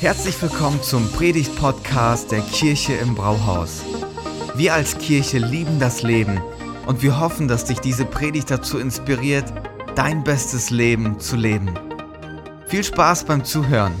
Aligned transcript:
Herzlich 0.00 0.40
willkommen 0.40 0.82
zum 0.82 1.12
Predigt-Podcast 1.12 2.32
der 2.32 2.40
Kirche 2.40 2.94
im 2.94 3.14
Brauhaus. 3.14 3.82
Wir 4.54 4.72
als 4.72 4.96
Kirche 4.96 5.36
lieben 5.36 5.78
das 5.78 6.02
Leben 6.02 6.40
und 6.86 7.02
wir 7.02 7.20
hoffen, 7.20 7.48
dass 7.48 7.66
dich 7.66 7.80
diese 7.80 8.06
Predigt 8.06 8.50
dazu 8.50 8.78
inspiriert, 8.78 9.52
dein 9.96 10.24
bestes 10.24 10.70
Leben 10.70 11.20
zu 11.20 11.36
leben. 11.36 11.74
Viel 12.66 12.82
Spaß 12.82 13.24
beim 13.24 13.44
Zuhören. 13.44 13.92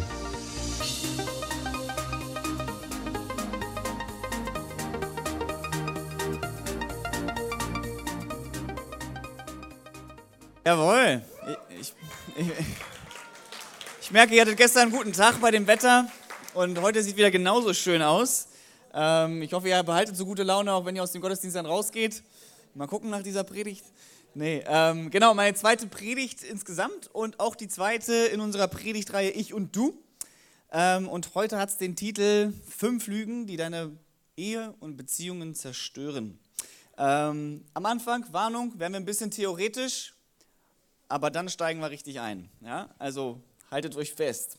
Merke, 14.20 14.34
ihr 14.34 14.42
hattet 14.42 14.58
gestern 14.58 14.82
einen 14.82 14.92
guten 14.92 15.14
Tag 15.14 15.40
bei 15.40 15.50
dem 15.50 15.66
Wetter 15.66 16.06
und 16.52 16.78
heute 16.82 17.02
sieht 17.02 17.16
wieder 17.16 17.30
genauso 17.30 17.72
schön 17.72 18.02
aus. 18.02 18.48
Ähm, 18.92 19.40
ich 19.40 19.54
hoffe, 19.54 19.70
ihr 19.70 19.82
behaltet 19.82 20.14
so 20.14 20.26
gute 20.26 20.42
Laune, 20.42 20.74
auch 20.74 20.84
wenn 20.84 20.94
ihr 20.94 21.02
aus 21.02 21.12
dem 21.12 21.22
Gottesdienst 21.22 21.56
dann 21.56 21.64
rausgeht. 21.64 22.22
Mal 22.74 22.86
gucken 22.86 23.08
nach 23.08 23.22
dieser 23.22 23.44
Predigt. 23.44 23.82
Nee, 24.34 24.62
ähm, 24.66 25.10
genau, 25.10 25.32
meine 25.32 25.56
zweite 25.56 25.86
Predigt 25.86 26.42
insgesamt 26.42 27.08
und 27.14 27.40
auch 27.40 27.54
die 27.54 27.66
zweite 27.68 28.12
in 28.12 28.42
unserer 28.42 28.68
Predigtreihe 28.68 29.30
Ich 29.30 29.54
und 29.54 29.74
Du. 29.74 29.94
Ähm, 30.70 31.08
und 31.08 31.34
heute 31.34 31.56
hat 31.56 31.70
es 31.70 31.78
den 31.78 31.96
Titel 31.96 32.52
Fünf 32.68 33.06
Lügen, 33.06 33.46
die 33.46 33.56
deine 33.56 33.90
Ehe 34.36 34.74
und 34.80 34.98
Beziehungen 34.98 35.54
zerstören. 35.54 36.38
Am 36.96 37.62
Anfang, 37.72 38.26
Warnung, 38.32 38.78
werden 38.78 38.92
wir 38.92 39.00
ein 39.00 39.06
bisschen 39.06 39.30
theoretisch, 39.30 40.12
aber 41.08 41.30
dann 41.30 41.48
steigen 41.48 41.80
wir 41.80 41.88
richtig 41.88 42.20
ein. 42.20 42.50
Ja? 42.60 42.90
Also 42.98 43.40
haltet 43.70 43.96
euch 43.96 44.12
fest. 44.12 44.58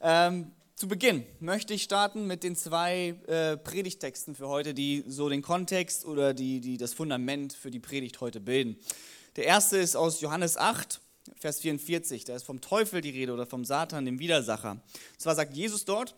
Ähm, 0.00 0.52
zu 0.76 0.88
Beginn 0.88 1.24
möchte 1.40 1.74
ich 1.74 1.82
starten 1.82 2.26
mit 2.26 2.42
den 2.42 2.56
zwei 2.56 3.14
äh, 3.26 3.56
Predigtexten 3.56 4.34
für 4.34 4.48
heute, 4.48 4.74
die 4.74 5.04
so 5.06 5.28
den 5.28 5.42
Kontext 5.42 6.04
oder 6.04 6.32
die, 6.34 6.60
die 6.60 6.76
das 6.76 6.94
Fundament 6.94 7.52
für 7.52 7.70
die 7.70 7.80
Predigt 7.80 8.20
heute 8.20 8.40
bilden. 8.40 8.76
Der 9.36 9.44
erste 9.44 9.76
ist 9.76 9.96
aus 9.96 10.20
Johannes 10.20 10.56
8, 10.56 11.00
Vers 11.36 11.60
44. 11.60 12.24
Da 12.24 12.34
ist 12.34 12.44
vom 12.44 12.60
Teufel 12.60 13.00
die 13.00 13.10
Rede 13.10 13.32
oder 13.32 13.46
vom 13.46 13.64
Satan, 13.64 14.04
dem 14.04 14.18
Widersacher. 14.18 14.72
Und 14.72 14.82
zwar 15.18 15.34
sagt 15.34 15.54
Jesus 15.54 15.84
dort, 15.84 16.14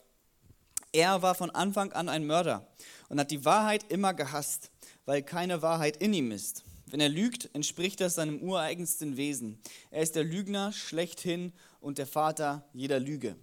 er 0.93 1.23
war 1.23 1.35
von 1.35 1.51
Anfang 1.51 1.93
an 1.93 2.09
ein 2.09 2.27
Mörder 2.27 2.67
und 3.09 3.19
hat 3.19 3.31
die 3.31 3.45
Wahrheit 3.45 3.85
immer 3.91 4.15
gehasst, 4.15 4.71
weil 5.07 5.23
keine 5.23 5.63
Wahrheit 5.63 5.97
in 5.97 6.13
ihm 6.13 6.31
ist. 6.31 6.65
Wenn 6.87 7.01
er 7.01 7.09
lügt, 7.09 7.49
entspricht 7.55 8.01
das 8.01 8.17
seinem 8.17 8.43
ureigensten 8.43 9.17
Wesen. 9.17 9.59
Er 9.91 10.03
ist 10.03 10.15
der 10.15 10.25
Lügner 10.25 10.73
schlechthin 10.73 11.53
und 11.83 11.99
der 11.99 12.07
Vater 12.07 12.65
jeder 12.73 12.99
Lüge. 12.99 13.37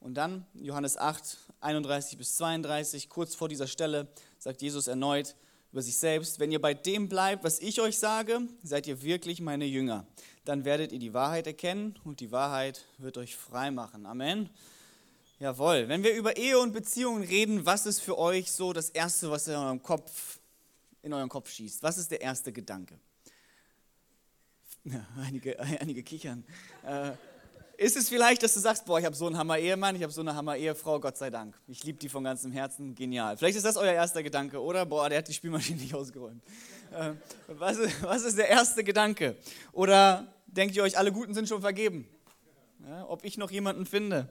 Und 0.00 0.14
dann 0.14 0.44
Johannes 0.54 0.96
8, 0.96 1.38
31 1.60 2.18
bis 2.18 2.36
32, 2.36 3.08
kurz 3.08 3.34
vor 3.34 3.48
dieser 3.48 3.66
Stelle, 3.66 4.08
sagt 4.38 4.60
Jesus 4.60 4.88
erneut 4.88 5.34
über 5.72 5.82
sich 5.82 5.96
selbst, 5.96 6.38
wenn 6.38 6.52
ihr 6.52 6.60
bei 6.60 6.74
dem 6.74 7.08
bleibt, 7.08 7.44
was 7.44 7.58
ich 7.60 7.80
euch 7.80 7.98
sage, 7.98 8.40
seid 8.62 8.86
ihr 8.86 9.02
wirklich 9.02 9.40
meine 9.40 9.64
Jünger. 9.64 10.06
Dann 10.44 10.64
werdet 10.64 10.92
ihr 10.92 10.98
die 10.98 11.12
Wahrheit 11.12 11.46
erkennen 11.46 11.98
und 12.04 12.20
die 12.20 12.30
Wahrheit 12.30 12.84
wird 12.98 13.18
euch 13.18 13.36
frei 13.36 13.70
machen. 13.70 14.06
Amen. 14.06 14.48
Jawohl. 15.38 15.88
Wenn 15.88 16.02
wir 16.02 16.14
über 16.14 16.36
Ehe 16.36 16.58
und 16.58 16.72
Beziehungen 16.72 17.22
reden, 17.24 17.66
was 17.66 17.84
ist 17.84 18.00
für 18.00 18.16
euch 18.16 18.52
so 18.52 18.72
das 18.72 18.90
Erste, 18.90 19.30
was 19.30 19.48
in 19.48 19.54
eurem 19.54 19.82
Kopf, 19.82 20.38
in 21.02 21.12
eurem 21.12 21.28
Kopf 21.28 21.50
schießt? 21.50 21.82
Was 21.82 21.98
ist 21.98 22.10
der 22.10 22.20
erste 22.20 22.52
Gedanke? 22.52 22.98
Ja, 24.84 25.04
einige, 25.18 25.58
einige 25.58 26.02
kichern. 26.02 26.44
Äh, 26.84 27.12
ist 27.78 27.96
es 27.96 28.08
vielleicht, 28.08 28.42
dass 28.42 28.54
du 28.54 28.60
sagst, 28.60 28.84
boah, 28.86 28.98
ich 28.98 29.04
habe 29.04 29.14
so 29.14 29.26
einen 29.26 29.36
Hammer-Ehemann, 29.36 29.96
ich 29.96 30.02
habe 30.02 30.12
so 30.12 30.20
eine 30.20 30.34
Hammer-Ehefrau, 30.34 31.00
Gott 31.00 31.16
sei 31.16 31.30
Dank. 31.30 31.58
Ich 31.68 31.84
liebe 31.84 31.98
die 31.98 32.08
von 32.08 32.24
ganzem 32.24 32.52
Herzen, 32.52 32.94
genial. 32.94 33.36
Vielleicht 33.36 33.56
ist 33.56 33.64
das 33.64 33.76
euer 33.76 33.92
erster 33.92 34.22
Gedanke, 34.22 34.62
oder? 34.62 34.86
Boah, 34.86 35.08
der 35.08 35.18
hat 35.18 35.28
die 35.28 35.34
Spielmaschine 35.34 35.80
nicht 35.80 35.94
ausgeräumt. 35.94 36.42
Äh, 36.92 37.12
was, 37.48 37.76
ist, 37.76 38.02
was 38.02 38.22
ist 38.22 38.38
der 38.38 38.48
erste 38.48 38.82
Gedanke? 38.82 39.36
Oder 39.72 40.32
denkt 40.46 40.76
ihr 40.76 40.82
euch, 40.82 40.96
alle 40.96 41.12
Guten 41.12 41.34
sind 41.34 41.48
schon 41.48 41.60
vergeben? 41.60 42.08
Ja, 42.86 43.06
ob 43.08 43.24
ich 43.24 43.36
noch 43.36 43.50
jemanden 43.50 43.84
finde? 43.84 44.28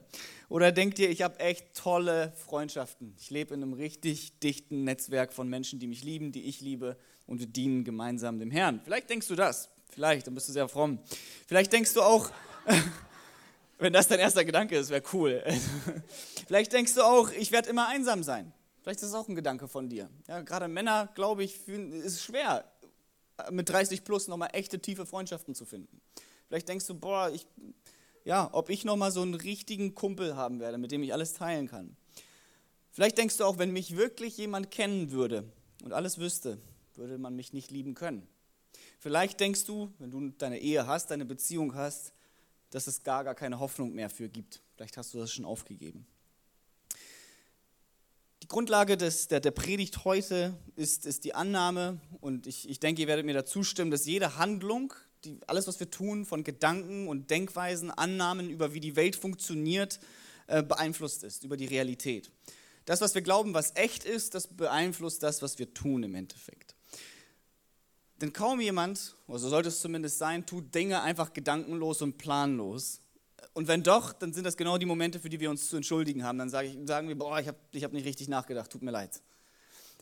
Oder 0.48 0.72
denkt 0.72 0.98
ihr, 0.98 1.10
ich 1.10 1.22
habe 1.22 1.38
echt 1.40 1.74
tolle 1.74 2.32
Freundschaften? 2.46 3.14
Ich 3.18 3.30
lebe 3.30 3.54
in 3.54 3.62
einem 3.62 3.74
richtig 3.74 4.38
dichten 4.40 4.84
Netzwerk 4.84 5.32
von 5.32 5.48
Menschen, 5.48 5.78
die 5.78 5.86
mich 5.86 6.02
lieben, 6.02 6.32
die 6.32 6.44
ich 6.44 6.60
liebe 6.60 6.96
und 7.26 7.40
wir 7.40 7.46
dienen 7.46 7.84
gemeinsam 7.84 8.38
dem 8.38 8.50
Herrn. 8.50 8.80
Vielleicht 8.84 9.10
denkst 9.10 9.28
du 9.28 9.34
das. 9.34 9.68
Vielleicht, 9.90 10.26
dann 10.26 10.34
bist 10.34 10.48
du 10.48 10.52
sehr 10.52 10.68
fromm. 10.68 10.98
Vielleicht 11.46 11.72
denkst 11.72 11.94
du 11.94 12.02
auch, 12.02 12.30
wenn 13.78 13.92
das 13.92 14.08
dein 14.08 14.18
erster 14.18 14.44
Gedanke 14.44 14.76
ist, 14.76 14.90
wäre 14.90 15.02
cool. 15.12 15.42
Vielleicht 16.46 16.72
denkst 16.72 16.94
du 16.94 17.02
auch, 17.02 17.30
ich 17.30 17.52
werde 17.52 17.68
immer 17.68 17.88
einsam 17.88 18.22
sein. 18.22 18.52
Vielleicht 18.82 19.02
ist 19.02 19.12
das 19.12 19.20
auch 19.20 19.28
ein 19.28 19.34
Gedanke 19.34 19.68
von 19.68 19.88
dir. 19.88 20.08
Ja, 20.28 20.40
gerade 20.42 20.68
Männer, 20.68 21.08
glaube 21.14 21.42
ich, 21.44 21.58
fühlen, 21.58 21.92
ist 21.92 22.22
schwer, 22.22 22.64
mit 23.50 23.68
30 23.68 24.04
plus 24.04 24.28
nochmal 24.28 24.50
echte 24.52 24.78
tiefe 24.78 25.06
Freundschaften 25.06 25.54
zu 25.54 25.64
finden. 25.64 26.00
Vielleicht 26.48 26.68
denkst 26.68 26.86
du, 26.86 26.94
boah, 26.94 27.30
ich, 27.30 27.46
ja, 28.24 28.48
ob 28.52 28.70
ich 28.70 28.84
nochmal 28.84 29.10
so 29.10 29.22
einen 29.22 29.34
richtigen 29.34 29.94
Kumpel 29.94 30.36
haben 30.36 30.60
werde, 30.60 30.78
mit 30.78 30.92
dem 30.92 31.02
ich 31.02 31.12
alles 31.12 31.34
teilen 31.34 31.68
kann. 31.68 31.96
Vielleicht 32.92 33.18
denkst 33.18 33.36
du 33.36 33.44
auch, 33.44 33.58
wenn 33.58 33.72
mich 33.72 33.96
wirklich 33.96 34.38
jemand 34.38 34.70
kennen 34.70 35.10
würde 35.10 35.44
und 35.84 35.92
alles 35.92 36.18
wüsste, 36.18 36.58
würde 36.94 37.18
man 37.18 37.36
mich 37.36 37.52
nicht 37.52 37.70
lieben 37.70 37.94
können. 37.94 38.26
Vielleicht 39.00 39.40
denkst 39.40 39.64
du, 39.64 39.92
wenn 39.98 40.10
du 40.10 40.30
deine 40.30 40.60
Ehe 40.60 40.86
hast, 40.86 41.10
deine 41.10 41.26
Beziehung 41.26 41.74
hast, 41.74 42.12
dass 42.70 42.86
es 42.86 43.02
gar, 43.02 43.24
gar 43.24 43.34
keine 43.34 43.58
Hoffnung 43.58 43.94
mehr 43.94 44.10
für 44.10 44.28
gibt. 44.28 44.62
Vielleicht 44.74 44.96
hast 44.96 45.14
du 45.14 45.18
das 45.18 45.32
schon 45.32 45.44
aufgegeben. 45.44 46.06
Die 48.42 48.48
Grundlage 48.48 48.96
des, 48.96 49.28
der, 49.28 49.40
der 49.40 49.50
Predigt 49.50 50.04
heute 50.04 50.56
ist, 50.76 51.06
ist 51.06 51.24
die 51.24 51.34
Annahme, 51.34 52.00
und 52.20 52.46
ich, 52.46 52.68
ich 52.68 52.78
denke, 52.78 53.02
ihr 53.02 53.08
werdet 53.08 53.26
mir 53.26 53.34
da 53.34 53.44
zustimmen, 53.44 53.90
dass 53.90 54.06
jede 54.06 54.36
Handlung, 54.36 54.92
die, 55.24 55.38
alles, 55.46 55.66
was 55.66 55.80
wir 55.80 55.90
tun, 55.90 56.24
von 56.24 56.44
Gedanken 56.44 57.08
und 57.08 57.30
Denkweisen, 57.30 57.90
Annahmen 57.90 58.50
über 58.50 58.74
wie 58.74 58.80
die 58.80 58.94
Welt 58.94 59.16
funktioniert, 59.16 59.98
äh, 60.46 60.62
beeinflusst 60.62 61.24
ist, 61.24 61.44
über 61.44 61.56
die 61.56 61.66
Realität. 61.66 62.30
Das, 62.84 63.00
was 63.00 63.14
wir 63.14 63.22
glauben, 63.22 63.52
was 63.52 63.72
echt 63.74 64.04
ist, 64.04 64.34
das 64.34 64.46
beeinflusst 64.46 65.22
das, 65.22 65.42
was 65.42 65.58
wir 65.58 65.74
tun 65.74 66.04
im 66.04 66.14
Endeffekt. 66.14 66.65
Denn 68.20 68.32
kaum 68.32 68.60
jemand, 68.60 69.14
oder 69.26 69.38
so 69.38 69.48
sollte 69.48 69.68
es 69.68 69.80
zumindest 69.80 70.18
sein, 70.18 70.46
tut 70.46 70.74
Dinge 70.74 71.02
einfach 71.02 71.32
gedankenlos 71.32 72.00
und 72.00 72.16
planlos. 72.16 73.00
Und 73.52 73.68
wenn 73.68 73.82
doch, 73.82 74.12
dann 74.12 74.32
sind 74.32 74.44
das 74.44 74.56
genau 74.56 74.78
die 74.78 74.86
Momente, 74.86 75.20
für 75.20 75.28
die 75.28 75.40
wir 75.40 75.50
uns 75.50 75.68
zu 75.68 75.76
entschuldigen 75.76 76.24
haben. 76.24 76.38
Dann 76.38 76.48
sage 76.48 76.68
ich, 76.68 76.78
sagen 76.86 77.08
wir, 77.08 77.18
boah, 77.18 77.38
ich 77.40 77.48
habe 77.48 77.58
ich 77.72 77.84
hab 77.84 77.92
nicht 77.92 78.06
richtig 78.06 78.28
nachgedacht, 78.28 78.70
tut 78.70 78.82
mir 78.82 78.90
leid. 78.90 79.20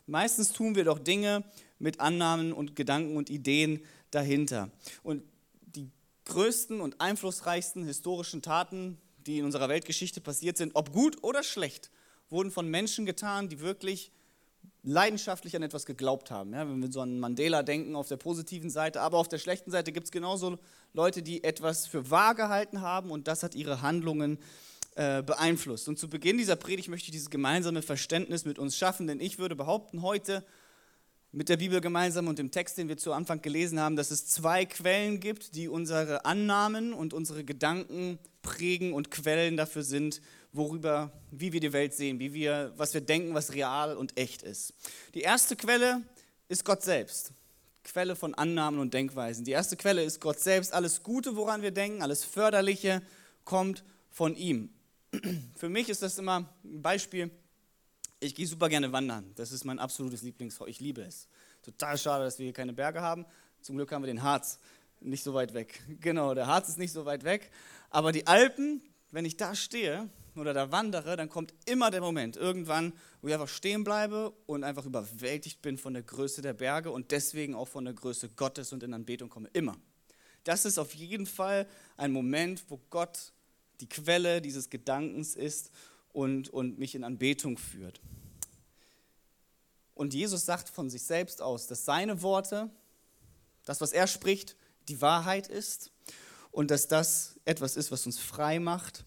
Meistens 0.06 0.52
tun 0.52 0.74
wir 0.74 0.84
doch 0.84 0.98
Dinge 0.98 1.44
mit 1.78 2.00
Annahmen 2.00 2.52
und 2.52 2.76
Gedanken 2.76 3.16
und 3.16 3.30
Ideen 3.30 3.80
dahinter. 4.10 4.70
Und 5.02 5.22
die 5.62 5.90
größten 6.26 6.80
und 6.80 7.00
einflussreichsten 7.00 7.84
historischen 7.84 8.42
Taten, 8.42 8.98
die 9.26 9.38
in 9.38 9.44
unserer 9.44 9.68
Weltgeschichte 9.68 10.20
passiert 10.20 10.56
sind, 10.56 10.74
ob 10.74 10.92
gut 10.92 11.22
oder 11.22 11.42
schlecht, 11.42 11.90
wurden 12.28 12.50
von 12.50 12.68
Menschen 12.68 13.06
getan, 13.06 13.48
die 13.48 13.60
wirklich 13.60 14.12
leidenschaftlich 14.84 15.56
an 15.56 15.62
etwas 15.62 15.86
geglaubt 15.86 16.30
haben. 16.30 16.52
Ja, 16.52 16.68
wenn 16.68 16.80
wir 16.80 16.92
so 16.92 17.00
an 17.00 17.18
Mandela 17.18 17.62
denken 17.62 17.96
auf 17.96 18.08
der 18.08 18.18
positiven 18.18 18.70
Seite, 18.70 19.00
aber 19.00 19.18
auf 19.18 19.28
der 19.28 19.38
schlechten 19.38 19.70
Seite 19.70 19.92
gibt 19.92 20.06
es 20.06 20.12
genauso 20.12 20.58
Leute, 20.92 21.22
die 21.22 21.42
etwas 21.42 21.86
für 21.86 22.10
wahr 22.10 22.34
gehalten 22.34 22.82
haben 22.82 23.10
und 23.10 23.26
das 23.26 23.42
hat 23.42 23.54
ihre 23.54 23.82
Handlungen 23.82 24.38
äh, 24.94 25.22
beeinflusst. 25.22 25.88
Und 25.88 25.98
zu 25.98 26.08
Beginn 26.08 26.36
dieser 26.36 26.56
Predigt 26.56 26.88
möchte 26.88 27.06
ich 27.06 27.12
dieses 27.12 27.30
gemeinsame 27.30 27.82
Verständnis 27.82 28.44
mit 28.44 28.58
uns 28.58 28.76
schaffen, 28.76 29.06
denn 29.06 29.20
ich 29.20 29.38
würde 29.38 29.56
behaupten 29.56 30.02
heute 30.02 30.44
mit 31.32 31.48
der 31.48 31.56
Bibel 31.56 31.80
gemeinsam 31.80 32.28
und 32.28 32.38
dem 32.38 32.52
Text, 32.52 32.78
den 32.78 32.88
wir 32.88 32.96
zu 32.96 33.12
Anfang 33.12 33.42
gelesen 33.42 33.80
haben, 33.80 33.96
dass 33.96 34.12
es 34.12 34.26
zwei 34.26 34.66
Quellen 34.66 35.18
gibt, 35.18 35.56
die 35.56 35.68
unsere 35.68 36.24
Annahmen 36.24 36.92
und 36.92 37.12
unsere 37.12 37.42
Gedanken 37.42 38.18
prägen 38.42 38.92
und 38.92 39.10
Quellen 39.10 39.56
dafür 39.56 39.82
sind, 39.82 40.20
worüber, 40.54 41.10
wie 41.30 41.52
wir 41.52 41.60
die 41.60 41.72
Welt 41.72 41.92
sehen, 41.92 42.18
wie 42.20 42.32
wir, 42.32 42.72
was 42.76 42.94
wir 42.94 43.00
denken, 43.00 43.34
was 43.34 43.52
real 43.52 43.96
und 43.96 44.16
echt 44.18 44.42
ist. 44.42 44.72
Die 45.12 45.20
erste 45.20 45.56
Quelle 45.56 46.02
ist 46.48 46.64
Gott 46.64 46.82
selbst. 46.82 47.32
Quelle 47.82 48.16
von 48.16 48.34
Annahmen 48.34 48.80
und 48.80 48.94
Denkweisen. 48.94 49.44
Die 49.44 49.50
erste 49.50 49.76
Quelle 49.76 50.02
ist 50.02 50.20
Gott 50.20 50.40
selbst. 50.40 50.72
Alles 50.72 51.02
Gute, 51.02 51.36
woran 51.36 51.60
wir 51.60 51.72
denken, 51.72 52.02
alles 52.02 52.24
Förderliche 52.24 53.02
kommt 53.44 53.84
von 54.10 54.36
ihm. 54.36 54.70
Für 55.56 55.68
mich 55.68 55.88
ist 55.88 56.02
das 56.02 56.18
immer 56.18 56.48
ein 56.64 56.80
Beispiel. 56.80 57.30
Ich 58.20 58.34
gehe 58.34 58.46
super 58.46 58.68
gerne 58.68 58.92
wandern. 58.92 59.32
Das 59.34 59.52
ist 59.52 59.64
mein 59.64 59.78
absolutes 59.78 60.22
Lieblingsfach. 60.22 60.66
Ich 60.66 60.80
liebe 60.80 61.02
es. 61.02 61.28
Total 61.62 61.98
schade, 61.98 62.24
dass 62.24 62.38
wir 62.38 62.44
hier 62.44 62.52
keine 62.52 62.72
Berge 62.72 63.02
haben. 63.02 63.26
Zum 63.60 63.76
Glück 63.76 63.90
haben 63.92 64.02
wir 64.02 64.06
den 64.06 64.22
Harz 64.22 64.58
nicht 65.00 65.24
so 65.24 65.34
weit 65.34 65.52
weg. 65.52 65.82
Genau, 66.00 66.32
der 66.32 66.46
Harz 66.46 66.68
ist 66.68 66.78
nicht 66.78 66.92
so 66.92 67.04
weit 67.04 67.24
weg. 67.24 67.50
Aber 67.90 68.12
die 68.12 68.26
Alpen, 68.26 68.82
wenn 69.10 69.24
ich 69.24 69.36
da 69.36 69.54
stehe 69.54 70.08
oder 70.36 70.52
da 70.52 70.72
wandere, 70.72 71.16
dann 71.16 71.28
kommt 71.28 71.54
immer 71.66 71.90
der 71.90 72.00
Moment, 72.00 72.36
irgendwann, 72.36 72.92
wo 73.20 73.28
ich 73.28 73.34
einfach 73.34 73.48
stehen 73.48 73.84
bleibe 73.84 74.30
und 74.46 74.64
einfach 74.64 74.84
überwältigt 74.84 75.62
bin 75.62 75.78
von 75.78 75.94
der 75.94 76.02
Größe 76.02 76.42
der 76.42 76.54
Berge 76.54 76.90
und 76.90 77.10
deswegen 77.10 77.54
auch 77.54 77.68
von 77.68 77.84
der 77.84 77.94
Größe 77.94 78.30
Gottes 78.30 78.72
und 78.72 78.82
in 78.82 78.94
Anbetung 78.94 79.28
komme. 79.28 79.48
Immer. 79.52 79.76
Das 80.44 80.64
ist 80.64 80.78
auf 80.78 80.94
jeden 80.94 81.26
Fall 81.26 81.66
ein 81.96 82.12
Moment, 82.12 82.64
wo 82.68 82.80
Gott 82.90 83.32
die 83.80 83.88
Quelle 83.88 84.40
dieses 84.42 84.70
Gedankens 84.70 85.34
ist 85.34 85.70
und, 86.12 86.48
und 86.50 86.78
mich 86.78 86.94
in 86.94 87.04
Anbetung 87.04 87.56
führt. 87.58 88.00
Und 89.94 90.12
Jesus 90.12 90.44
sagt 90.44 90.68
von 90.68 90.90
sich 90.90 91.02
selbst 91.02 91.40
aus, 91.40 91.66
dass 91.66 91.84
seine 91.84 92.22
Worte, 92.22 92.70
das, 93.64 93.80
was 93.80 93.92
er 93.92 94.06
spricht, 94.06 94.56
die 94.88 95.00
Wahrheit 95.00 95.46
ist 95.48 95.92
und 96.50 96.70
dass 96.70 96.88
das 96.88 97.40
etwas 97.44 97.76
ist, 97.76 97.90
was 97.90 98.04
uns 98.04 98.18
frei 98.18 98.58
macht 98.58 99.04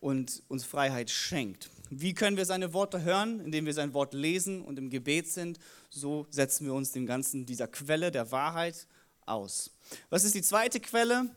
und 0.00 0.42
uns 0.48 0.64
Freiheit 0.64 1.10
schenkt. 1.10 1.70
Wie 1.90 2.14
können 2.14 2.36
wir 2.36 2.44
seine 2.44 2.72
Worte 2.72 3.02
hören? 3.02 3.40
Indem 3.40 3.66
wir 3.66 3.74
sein 3.74 3.94
Wort 3.94 4.14
lesen 4.14 4.62
und 4.62 4.78
im 4.78 4.90
Gebet 4.90 5.28
sind. 5.28 5.58
So 5.90 6.26
setzen 6.30 6.66
wir 6.66 6.74
uns 6.74 6.92
dem 6.92 7.06
Ganzen, 7.06 7.46
dieser 7.46 7.66
Quelle 7.66 8.10
der 8.10 8.30
Wahrheit 8.30 8.86
aus. 9.26 9.70
Was 10.10 10.24
ist 10.24 10.34
die 10.34 10.42
zweite 10.42 10.80
Quelle? 10.80 11.28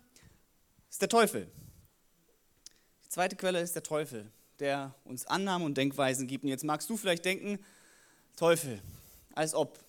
Ist 0.90 1.02
der 1.02 1.10
Teufel. 1.10 1.48
Die 3.06 3.10
zweite 3.10 3.36
Quelle 3.36 3.62
ist 3.62 3.76
der 3.76 3.84
Teufel, 3.84 4.30
der 4.60 4.94
uns 5.06 5.26
Annahmen 5.26 5.66
und 5.66 5.78
Denkweisen 5.78 6.28
gibt. 6.28 6.44
Und 6.44 6.50
jetzt 6.50 6.64
magst 6.64 6.90
du 6.90 6.98
vielleicht 6.98 7.26
denken, 7.26 7.60
Teufel, 8.36 8.82
als 9.34 9.54
ob, 9.54 9.80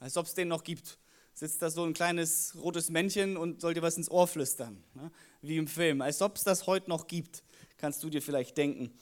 als 0.00 0.16
ob 0.16 0.26
es 0.26 0.34
den 0.34 0.48
noch 0.48 0.64
gibt. 0.64 0.98
Sitzt 1.34 1.62
da 1.62 1.70
so 1.70 1.84
ein 1.84 1.94
kleines 1.94 2.54
rotes 2.60 2.90
Männchen 2.90 3.36
und 3.36 3.60
soll 3.60 3.74
dir 3.74 3.82
was 3.82 3.96
ins 3.96 4.10
Ohr 4.10 4.26
flüstern, 4.26 4.82
ne? 4.94 5.10
wie 5.40 5.56
im 5.56 5.66
Film. 5.66 6.02
Als 6.02 6.20
ob 6.20 6.36
es 6.36 6.44
das 6.44 6.66
heute 6.66 6.90
noch 6.90 7.06
gibt, 7.06 7.42
kannst 7.82 8.04
du 8.04 8.10
dir 8.10 8.22
vielleicht 8.22 8.56
denken. 8.58 8.92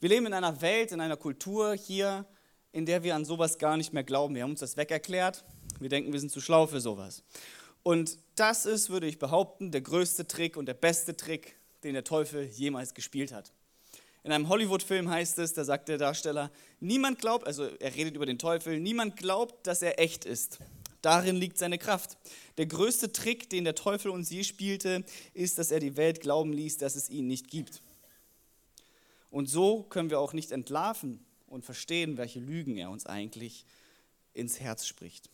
Wir 0.00 0.08
leben 0.08 0.26
in 0.26 0.32
einer 0.32 0.60
Welt, 0.60 0.90
in 0.90 1.00
einer 1.00 1.16
Kultur 1.16 1.74
hier, 1.74 2.26
in 2.72 2.84
der 2.84 3.04
wir 3.04 3.14
an 3.14 3.24
sowas 3.24 3.58
gar 3.58 3.76
nicht 3.76 3.92
mehr 3.92 4.02
glauben. 4.02 4.34
Wir 4.34 4.42
haben 4.42 4.50
uns 4.50 4.58
das 4.58 4.76
wegerklärt. 4.76 5.44
Wir 5.78 5.88
denken, 5.88 6.12
wir 6.12 6.18
sind 6.18 6.32
zu 6.32 6.40
schlau 6.40 6.66
für 6.66 6.80
sowas. 6.80 7.22
Und 7.84 8.18
das 8.34 8.66
ist, 8.66 8.90
würde 8.90 9.06
ich 9.06 9.20
behaupten, 9.20 9.70
der 9.70 9.82
größte 9.82 10.26
Trick 10.26 10.56
und 10.56 10.66
der 10.66 10.74
beste 10.74 11.16
Trick, 11.16 11.54
den 11.84 11.94
der 11.94 12.02
Teufel 12.02 12.46
jemals 12.46 12.92
gespielt 12.92 13.32
hat. 13.32 13.52
In 14.24 14.32
einem 14.32 14.48
Hollywood-Film 14.48 15.08
heißt 15.08 15.38
es, 15.38 15.52
da 15.52 15.64
sagt 15.64 15.88
der 15.88 15.98
Darsteller, 15.98 16.50
niemand 16.80 17.20
glaubt, 17.20 17.46
also 17.46 17.66
er 17.66 17.94
redet 17.94 18.16
über 18.16 18.26
den 18.26 18.40
Teufel, 18.40 18.80
niemand 18.80 19.16
glaubt, 19.16 19.64
dass 19.64 19.80
er 19.80 20.00
echt 20.00 20.24
ist. 20.24 20.58
Darin 21.02 21.36
liegt 21.36 21.56
seine 21.56 21.78
Kraft. 21.78 22.16
Der 22.58 22.66
größte 22.66 23.12
Trick, 23.12 23.48
den 23.48 23.62
der 23.62 23.76
Teufel 23.76 24.10
uns 24.10 24.28
je 24.28 24.42
spielte, 24.42 25.04
ist, 25.34 25.58
dass 25.58 25.70
er 25.70 25.78
die 25.78 25.96
Welt 25.96 26.20
glauben 26.20 26.52
ließ, 26.52 26.78
dass 26.78 26.96
es 26.96 27.08
ihn 27.10 27.28
nicht 27.28 27.48
gibt. 27.48 27.80
Und 29.34 29.50
so 29.50 29.82
können 29.82 30.10
wir 30.10 30.20
auch 30.20 30.32
nicht 30.32 30.52
entlarven 30.52 31.18
und 31.48 31.64
verstehen, 31.64 32.18
welche 32.18 32.38
Lügen 32.38 32.76
er 32.76 32.90
uns 32.90 33.04
eigentlich 33.04 33.66
ins 34.32 34.60
Herz 34.60 34.86
spricht. 34.86 35.28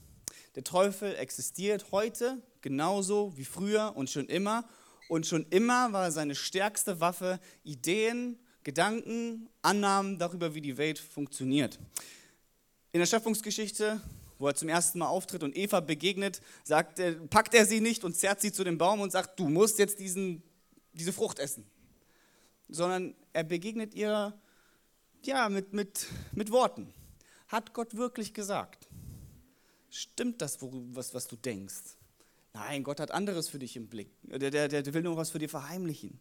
Der 0.54 0.64
Teufel 0.64 1.14
existiert 1.16 1.92
heute 1.92 2.42
genauso 2.62 3.36
wie 3.36 3.44
früher 3.44 3.92
und 3.94 4.08
schon 4.08 4.24
immer. 4.24 4.66
Und 5.10 5.26
schon 5.26 5.44
immer 5.50 5.92
war 5.92 6.10
seine 6.12 6.34
stärkste 6.34 6.98
Waffe 7.00 7.40
Ideen, 7.62 8.38
Gedanken, 8.64 9.50
Annahmen 9.60 10.18
darüber, 10.18 10.54
wie 10.54 10.62
die 10.62 10.78
Welt 10.78 10.98
funktioniert. 10.98 11.78
In 12.92 13.00
der 13.00 13.06
Schöpfungsgeschichte, 13.06 14.00
wo 14.38 14.48
er 14.48 14.54
zum 14.54 14.70
ersten 14.70 14.98
Mal 14.98 15.08
auftritt 15.08 15.42
und 15.42 15.54
Eva 15.54 15.80
begegnet, 15.80 16.40
sagt, 16.64 17.02
packt 17.28 17.52
er 17.52 17.66
sie 17.66 17.82
nicht 17.82 18.02
und 18.02 18.16
zerrt 18.16 18.40
sie 18.40 18.50
zu 18.50 18.64
dem 18.64 18.78
Baum 18.78 19.02
und 19.02 19.12
sagt, 19.12 19.38
du 19.38 19.50
musst 19.50 19.78
jetzt 19.78 20.00
diesen, 20.00 20.42
diese 20.94 21.12
Frucht 21.12 21.38
essen. 21.38 21.66
Sondern 22.70 23.14
er 23.32 23.44
begegnet 23.44 23.94
ihr 23.94 24.38
ja, 25.24 25.48
mit, 25.48 25.72
mit, 25.72 26.06
mit 26.32 26.50
Worten. 26.50 26.92
Hat 27.48 27.74
Gott 27.74 27.96
wirklich 27.96 28.32
gesagt? 28.32 28.88
Stimmt 29.90 30.40
das, 30.40 30.58
was, 30.60 31.14
was 31.14 31.26
du 31.26 31.36
denkst? 31.36 31.96
Nein, 32.52 32.82
Gott 32.82 33.00
hat 33.00 33.10
anderes 33.10 33.48
für 33.48 33.58
dich 33.58 33.76
im 33.76 33.88
Blick. 33.88 34.10
Der, 34.22 34.50
der, 34.50 34.68
der 34.68 34.94
will 34.94 35.02
nur 35.02 35.16
was 35.16 35.30
für 35.30 35.38
dich 35.38 35.50
verheimlichen. 35.50 36.20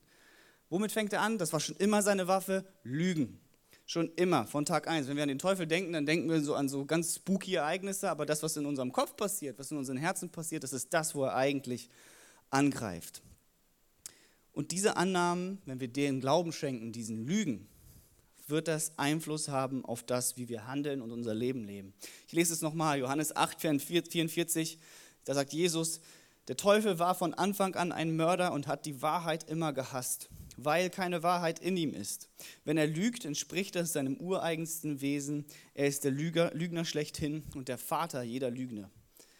Womit 0.69 0.91
fängt 0.91 1.13
er 1.13 1.21
an? 1.21 1.37
Das 1.37 1.53
war 1.53 1.59
schon 1.59 1.75
immer 1.77 2.01
seine 2.01 2.27
Waffe, 2.27 2.65
Lügen. 2.83 3.39
Schon 3.85 4.11
immer, 4.15 4.45
von 4.45 4.65
Tag 4.65 4.87
1. 4.87 5.07
Wenn 5.07 5.15
wir 5.15 5.23
an 5.23 5.29
den 5.29 5.39
Teufel 5.39 5.65
denken, 5.65 5.93
dann 5.93 6.05
denken 6.05 6.29
wir 6.29 6.41
so 6.41 6.53
an 6.53 6.69
so 6.69 6.85
ganz 6.85 7.15
spooky 7.15 7.55
Ereignisse, 7.55 8.09
aber 8.09 8.27
das, 8.27 8.43
was 8.43 8.55
in 8.55 8.67
unserem 8.67 8.91
Kopf 8.91 9.15
passiert, 9.15 9.57
was 9.57 9.71
in 9.71 9.77
unseren 9.77 9.97
Herzen 9.97 10.29
passiert, 10.29 10.63
das 10.63 10.73
ist 10.73 10.93
das, 10.93 11.15
wo 11.15 11.23
er 11.23 11.35
eigentlich 11.35 11.89
angreift. 12.51 13.23
Und 14.53 14.71
diese 14.71 14.97
Annahmen, 14.97 15.61
wenn 15.65 15.79
wir 15.79 15.87
denen 15.87 16.21
Glauben 16.21 16.51
schenken, 16.51 16.91
diesen 16.91 17.25
Lügen, 17.25 17.67
wird 18.47 18.67
das 18.67 18.97
Einfluss 18.97 19.49
haben 19.49 19.85
auf 19.85 20.03
das, 20.03 20.37
wie 20.37 20.49
wir 20.49 20.67
handeln 20.67 21.01
und 21.01 21.11
unser 21.11 21.35
Leben 21.35 21.65
leben. 21.65 21.93
Ich 22.27 22.33
lese 22.33 22.53
es 22.53 22.61
nochmal, 22.61 22.99
Johannes 22.99 23.35
8, 23.35 23.61
44, 23.61 24.79
da 25.25 25.35
sagt 25.35 25.53
Jesus, 25.53 26.01
der 26.47 26.57
Teufel 26.57 26.97
war 26.97 27.13
von 27.13 27.35
Anfang 27.35 27.75
an 27.75 27.91
ein 27.91 28.15
Mörder 28.15 28.51
und 28.53 28.65
hat 28.65 28.87
die 28.87 29.03
Wahrheit 29.03 29.43
immer 29.49 29.71
gehasst 29.71 30.29
weil 30.63 30.89
keine 30.89 31.23
Wahrheit 31.23 31.59
in 31.59 31.77
ihm 31.77 31.93
ist. 31.93 32.29
Wenn 32.63 32.77
er 32.77 32.87
lügt, 32.87 33.25
entspricht 33.25 33.75
das 33.75 33.93
seinem 33.93 34.17
ureigensten 34.17 35.01
Wesen. 35.01 35.45
Er 35.73 35.87
ist 35.87 36.03
der 36.03 36.11
Lüger, 36.11 36.51
Lügner 36.53 36.85
schlechthin 36.85 37.43
und 37.55 37.67
der 37.67 37.77
Vater 37.77 38.23
jeder 38.23 38.49
Lügne, 38.49 38.89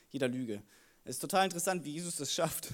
jeder 0.09 0.27
Lüge. 0.27 0.61
Es 1.03 1.15
ist 1.15 1.19
total 1.19 1.45
interessant, 1.45 1.85
wie 1.85 1.91
Jesus 1.91 2.19
es 2.19 2.33
schafft, 2.33 2.69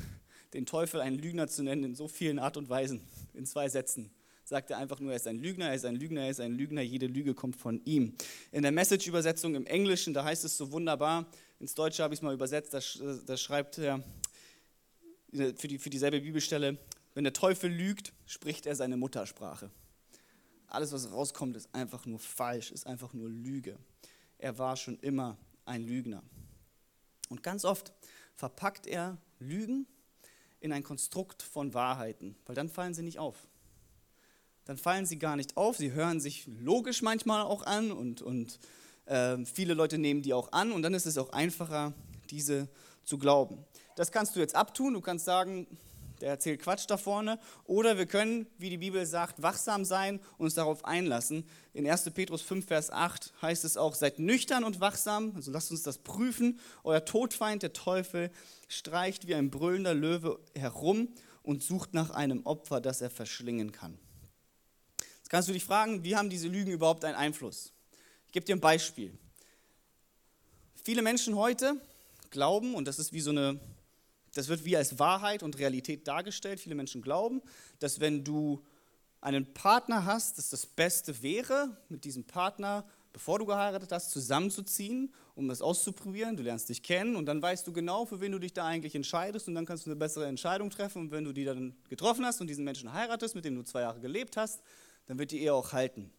den 0.55 0.65
Teufel 0.65 1.01
einen 1.01 1.19
Lügner 1.19 1.47
zu 1.47 1.63
nennen 1.63 1.83
in 1.83 1.95
so 1.95 2.07
vielen 2.07 2.39
Art 2.39 2.55
und 2.55 2.69
Weisen, 2.69 3.01
in 3.33 3.45
zwei 3.45 3.67
Sätzen. 3.67 4.09
Sagt 4.45 4.71
er 4.71 4.77
einfach 4.77 4.99
nur, 5.01 5.11
er 5.11 5.17
ist 5.17 5.27
ein 5.27 5.37
Lügner, 5.37 5.67
er 5.67 5.75
ist 5.75 5.85
ein 5.85 5.95
Lügner, 5.95 6.21
er 6.21 6.29
ist 6.29 6.39
ein 6.39 6.53
Lügner, 6.53 6.81
jede 6.81 7.07
Lüge 7.07 7.33
kommt 7.33 7.57
von 7.57 7.81
ihm. 7.83 8.15
In 8.51 8.61
der 8.61 8.71
Message-Übersetzung 8.71 9.55
im 9.55 9.65
Englischen, 9.65 10.13
da 10.13 10.23
heißt 10.23 10.45
es 10.45 10.55
so 10.55 10.71
wunderbar, 10.71 11.25
ins 11.59 11.73
Deutsche 11.73 12.03
habe 12.03 12.13
ich 12.13 12.19
es 12.19 12.23
mal 12.23 12.33
übersetzt, 12.33 12.73
da, 12.73 12.79
da 13.25 13.37
schreibt 13.37 13.79
er 13.79 14.01
für, 15.31 15.67
die, 15.67 15.77
für 15.77 15.89
dieselbe 15.89 16.21
Bibelstelle, 16.21 16.77
wenn 17.15 17.25
der 17.25 17.33
Teufel 17.33 17.69
lügt, 17.69 18.13
spricht 18.25 18.65
er 18.65 18.75
seine 18.75 18.95
Muttersprache. 18.95 19.71
Alles, 20.67 20.93
was 20.93 21.11
rauskommt, 21.11 21.57
ist 21.57 21.73
einfach 21.73 22.05
nur 22.05 22.19
falsch, 22.19 22.71
ist 22.71 22.87
einfach 22.87 23.13
nur 23.13 23.29
Lüge. 23.29 23.77
Er 24.37 24.57
war 24.57 24.77
schon 24.77 24.97
immer 24.99 25.37
ein 25.65 25.85
Lügner. 25.85 26.23
Und 27.29 27.43
ganz 27.43 27.65
oft 27.65 27.91
verpackt 28.35 28.87
er 28.87 29.17
Lügen 29.39 29.87
in 30.59 30.71
ein 30.71 30.83
Konstrukt 30.83 31.43
von 31.43 31.73
Wahrheiten, 31.73 32.35
weil 32.45 32.55
dann 32.55 32.69
fallen 32.69 32.93
sie 32.93 33.03
nicht 33.03 33.19
auf. 33.19 33.47
Dann 34.65 34.77
fallen 34.77 35.05
sie 35.05 35.19
gar 35.19 35.35
nicht 35.35 35.57
auf, 35.57 35.77
sie 35.77 35.91
hören 35.91 36.19
sich 36.19 36.47
logisch 36.47 37.01
manchmal 37.01 37.43
auch 37.43 37.63
an 37.63 37.91
und, 37.91 38.21
und 38.21 38.59
äh, 39.05 39.37
viele 39.45 39.73
Leute 39.73 39.97
nehmen 39.97 40.21
die 40.21 40.33
auch 40.33 40.51
an 40.51 40.71
und 40.71 40.81
dann 40.81 40.93
ist 40.93 41.05
es 41.05 41.17
auch 41.17 41.29
einfacher, 41.29 41.93
diese 42.29 42.67
zu 43.03 43.17
glauben. 43.17 43.63
Das 43.95 44.11
kannst 44.11 44.35
du 44.35 44.39
jetzt 44.39 44.55
abtun, 44.55 44.93
du 44.93 45.01
kannst 45.01 45.25
sagen, 45.25 45.67
der 46.21 46.29
erzählt 46.29 46.61
Quatsch 46.61 46.85
da 46.87 46.97
vorne. 46.97 47.39
Oder 47.65 47.97
wir 47.97 48.05
können, 48.05 48.47
wie 48.57 48.69
die 48.69 48.77
Bibel 48.77 49.05
sagt, 49.05 49.41
wachsam 49.41 49.85
sein 49.85 50.19
und 50.37 50.45
uns 50.45 50.55
darauf 50.55 50.85
einlassen. 50.85 51.45
In 51.73 51.89
1. 51.89 52.11
Petrus 52.11 52.41
5, 52.41 52.65
Vers 52.65 52.89
8 52.91 53.33
heißt 53.41 53.65
es 53.65 53.77
auch, 53.77 53.95
seid 53.95 54.19
nüchtern 54.19 54.63
und 54.63 54.79
wachsam, 54.79 55.33
also 55.35 55.51
lasst 55.51 55.71
uns 55.71 55.83
das 55.83 55.97
prüfen. 55.97 56.59
Euer 56.83 57.03
Todfeind, 57.05 57.63
der 57.63 57.73
Teufel, 57.73 58.31
streicht 58.67 59.27
wie 59.27 59.35
ein 59.35 59.51
brüllender 59.51 59.93
Löwe 59.93 60.39
herum 60.55 61.09
und 61.43 61.63
sucht 61.63 61.93
nach 61.93 62.09
einem 62.09 62.45
Opfer, 62.45 62.81
das 62.81 63.01
er 63.01 63.09
verschlingen 63.09 63.71
kann. 63.71 63.97
Jetzt 65.17 65.29
kannst 65.29 65.49
du 65.49 65.53
dich 65.53 65.63
fragen, 65.63 66.03
wie 66.03 66.15
haben 66.15 66.29
diese 66.29 66.47
Lügen 66.47 66.71
überhaupt 66.71 67.03
einen 67.03 67.15
Einfluss? 67.15 67.71
Ich 68.27 68.33
gebe 68.33 68.45
dir 68.45 68.55
ein 68.55 68.61
Beispiel. 68.61 69.17
Viele 70.83 71.01
Menschen 71.01 71.35
heute 71.35 71.81
glauben, 72.29 72.75
und 72.75 72.87
das 72.87 72.99
ist 72.99 73.11
wie 73.11 73.21
so 73.21 73.31
eine 73.31 73.59
das 74.35 74.49
wird 74.49 74.65
wie 74.65 74.77
als 74.77 74.99
Wahrheit 74.99 75.43
und 75.43 75.57
Realität 75.57 76.07
dargestellt. 76.07 76.59
Viele 76.59 76.75
Menschen 76.75 77.01
glauben, 77.01 77.41
dass 77.79 77.99
wenn 77.99 78.23
du 78.23 78.63
einen 79.21 79.53
Partner 79.53 80.05
hast, 80.05 80.37
dass 80.37 80.49
das 80.49 80.65
Beste 80.65 81.23
wäre, 81.23 81.75
mit 81.89 82.03
diesem 82.03 82.25
Partner, 82.25 82.85
bevor 83.13 83.39
du 83.39 83.45
geheiratet 83.45 83.91
hast, 83.93 84.11
zusammenzuziehen, 84.11 85.13
um 85.35 85.47
das 85.47 85.61
auszuprobieren. 85.61 86.35
Du 86.35 86.43
lernst 86.43 86.67
dich 86.67 86.83
kennen 86.83 87.15
und 87.15 87.25
dann 87.25 87.41
weißt 87.41 87.65
du 87.65 87.71
genau, 87.71 88.05
für 88.05 88.19
wen 88.19 88.33
du 88.33 88.39
dich 88.39 88.53
da 88.53 88.65
eigentlich 88.65 88.93
entscheidest 88.93 89.47
und 89.47 89.55
dann 89.55 89.65
kannst 89.65 89.85
du 89.85 89.89
eine 89.89 89.95
bessere 89.95 90.27
Entscheidung 90.27 90.69
treffen. 90.69 91.03
Und 91.03 91.11
wenn 91.11 91.23
du 91.23 91.31
die 91.31 91.45
dann 91.45 91.75
getroffen 91.89 92.25
hast 92.25 92.41
und 92.41 92.47
diesen 92.47 92.65
Menschen 92.65 92.91
heiratest, 92.91 93.35
mit 93.35 93.45
dem 93.45 93.55
du 93.55 93.63
zwei 93.63 93.81
Jahre 93.81 94.01
gelebt 94.01 94.35
hast, 94.35 94.61
dann 95.07 95.17
wird 95.17 95.31
die 95.31 95.41
Ehe 95.41 95.53
auch 95.53 95.71
halten. 95.71 96.11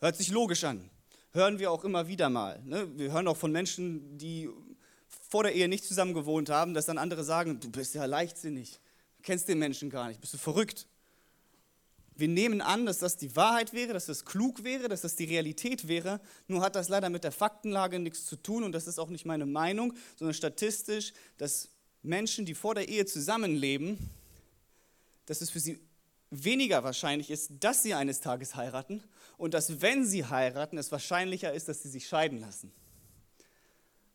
Hört 0.00 0.16
sich 0.16 0.30
logisch 0.30 0.64
an. 0.64 0.90
Hören 1.32 1.58
wir 1.58 1.70
auch 1.70 1.84
immer 1.84 2.08
wieder 2.08 2.30
mal. 2.30 2.60
Ne? 2.64 2.88
Wir 2.96 3.12
hören 3.12 3.28
auch 3.28 3.36
von 3.36 3.52
Menschen, 3.52 4.16
die 4.16 4.48
vor 5.28 5.42
der 5.42 5.54
Ehe 5.54 5.68
nicht 5.68 5.84
zusammen 5.84 6.14
gewohnt 6.14 6.50
haben, 6.50 6.74
dass 6.74 6.86
dann 6.86 6.98
andere 6.98 7.24
sagen, 7.24 7.60
du 7.60 7.70
bist 7.70 7.94
ja 7.94 8.04
leichtsinnig, 8.04 8.80
du 9.16 9.22
kennst 9.22 9.48
den 9.48 9.58
Menschen 9.58 9.90
gar 9.90 10.08
nicht, 10.08 10.20
bist 10.20 10.34
du 10.34 10.38
verrückt. 10.38 10.86
Wir 12.16 12.28
nehmen 12.28 12.60
an, 12.60 12.86
dass 12.86 13.00
das 13.00 13.16
die 13.16 13.34
Wahrheit 13.34 13.72
wäre, 13.72 13.92
dass 13.92 14.06
das 14.06 14.24
klug 14.24 14.62
wäre, 14.62 14.88
dass 14.88 15.00
das 15.00 15.16
die 15.16 15.24
Realität 15.24 15.88
wäre. 15.88 16.20
Nur 16.46 16.62
hat 16.62 16.76
das 16.76 16.88
leider 16.88 17.10
mit 17.10 17.24
der 17.24 17.32
Faktenlage 17.32 17.98
nichts 17.98 18.24
zu 18.26 18.36
tun 18.36 18.62
und 18.62 18.72
das 18.72 18.86
ist 18.86 19.00
auch 19.00 19.08
nicht 19.08 19.26
meine 19.26 19.46
Meinung, 19.46 19.94
sondern 20.16 20.34
statistisch, 20.34 21.12
dass 21.38 21.70
Menschen, 22.02 22.46
die 22.46 22.54
vor 22.54 22.74
der 22.74 22.88
Ehe 22.88 23.04
zusammenleben, 23.06 23.98
dass 25.26 25.40
es 25.40 25.50
für 25.50 25.58
sie 25.58 25.80
weniger 26.30 26.84
wahrscheinlich 26.84 27.30
ist, 27.30 27.52
dass 27.60 27.82
sie 27.82 27.94
eines 27.94 28.20
Tages 28.20 28.54
heiraten 28.54 29.02
und 29.36 29.54
dass, 29.54 29.80
wenn 29.80 30.04
sie 30.04 30.24
heiraten, 30.24 30.78
es 30.78 30.92
wahrscheinlicher 30.92 31.52
ist, 31.52 31.68
dass 31.68 31.82
sie 31.82 31.88
sich 31.88 32.06
scheiden 32.06 32.40
lassen. 32.40 32.72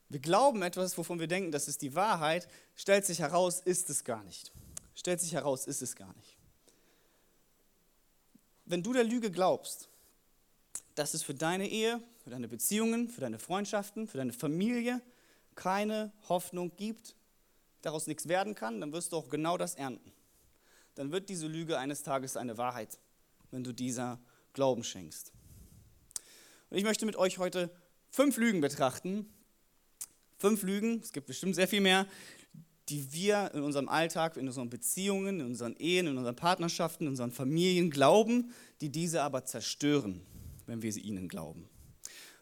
Wir 0.09 0.19
glauben 0.19 0.63
etwas, 0.63 0.97
wovon 0.97 1.19
wir 1.19 1.27
denken, 1.27 1.51
das 1.51 1.67
ist 1.67 1.83
die 1.83 1.93
Wahrheit, 1.93 2.47
stellt 2.75 3.05
sich 3.05 3.19
heraus, 3.19 3.61
ist 3.61 3.89
es 3.89 4.03
gar 4.03 4.23
nicht. 4.23 4.51
Stellt 4.95 5.21
sich 5.21 5.33
heraus, 5.33 5.65
ist 5.65 5.81
es 5.81 5.95
gar 5.95 6.13
nicht. 6.15 6.35
Wenn 8.65 8.83
du 8.83 8.91
der 8.91 9.03
Lüge 9.03 9.31
glaubst, 9.31 9.87
dass 10.95 11.13
es 11.13 11.23
für 11.23 11.33
deine 11.33 11.69
Ehe, 11.69 12.01
für 12.23 12.31
deine 12.31 12.47
Beziehungen, 12.47 13.07
für 13.07 13.21
deine 13.21 13.39
Freundschaften, 13.39 14.07
für 14.07 14.17
deine 14.17 14.33
Familie 14.33 15.01
keine 15.55 16.11
Hoffnung 16.27 16.75
gibt, 16.75 17.15
daraus 17.81 18.07
nichts 18.07 18.27
werden 18.27 18.55
kann, 18.55 18.81
dann 18.81 18.91
wirst 18.91 19.11
du 19.11 19.17
auch 19.17 19.29
genau 19.29 19.57
das 19.57 19.75
ernten. 19.75 20.11
Dann 20.95 21.11
wird 21.11 21.29
diese 21.29 21.47
Lüge 21.47 21.77
eines 21.77 22.03
Tages 22.03 22.35
eine 22.35 22.57
Wahrheit, 22.57 22.99
wenn 23.51 23.63
du 23.63 23.73
dieser 23.73 24.19
Glauben 24.53 24.83
schenkst. 24.83 25.31
Und 26.69 26.77
ich 26.77 26.83
möchte 26.83 27.05
mit 27.05 27.15
euch 27.15 27.37
heute 27.37 27.69
fünf 28.09 28.37
Lügen 28.37 28.61
betrachten. 28.61 29.31
Fünf 30.39 30.63
Lügen, 30.63 31.01
es 31.03 31.11
gibt 31.11 31.27
bestimmt 31.27 31.55
sehr 31.55 31.67
viel 31.67 31.81
mehr, 31.81 32.07
die 32.87 33.11
wir 33.11 33.51
in 33.53 33.61
unserem 33.61 33.89
Alltag, 33.89 34.37
in 34.37 34.47
unseren 34.47 34.69
Beziehungen, 34.69 35.41
in 35.41 35.45
unseren 35.45 35.75
Ehen, 35.75 36.07
in 36.07 36.17
unseren 36.17 36.37
Partnerschaften, 36.37 37.03
in 37.03 37.09
unseren 37.09 37.33
Familien 37.33 37.91
glauben, 37.91 38.53
die 38.79 38.87
diese 38.89 39.21
aber 39.21 39.43
zerstören, 39.43 40.21
wenn 40.65 40.81
wir 40.81 40.93
sie 40.93 41.01
ihnen 41.01 41.27
glauben. 41.27 41.67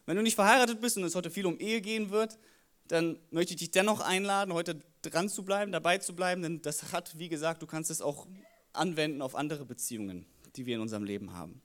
Wenn 0.06 0.16
du 0.16 0.22
nicht 0.22 0.36
verheiratet 0.36 0.80
bist 0.80 0.96
und 0.96 1.02
es 1.02 1.16
heute 1.16 1.28
viel 1.28 1.44
um 1.44 1.58
Ehe 1.58 1.80
gehen 1.80 2.10
wird, 2.10 2.38
dann 2.86 3.18
möchte 3.32 3.54
ich 3.54 3.58
dich 3.58 3.72
dennoch 3.72 4.00
einladen, 4.00 4.54
heute 4.54 4.78
dran 5.02 5.28
zu 5.28 5.44
bleiben, 5.44 5.72
dabei 5.72 5.98
zu 5.98 6.14
bleiben, 6.14 6.40
denn 6.40 6.62
das 6.62 6.92
hat, 6.92 7.18
wie 7.18 7.28
gesagt, 7.28 7.62
du 7.62 7.66
kannst 7.66 7.90
es 7.90 8.00
auch 8.00 8.28
anwenden 8.72 9.22
auf 9.22 9.34
andere 9.34 9.64
Beziehungen, 9.64 10.24
die 10.54 10.66
wir 10.66 10.76
in 10.76 10.82
unserem 10.82 11.02
Leben 11.02 11.32
haben. 11.32 11.60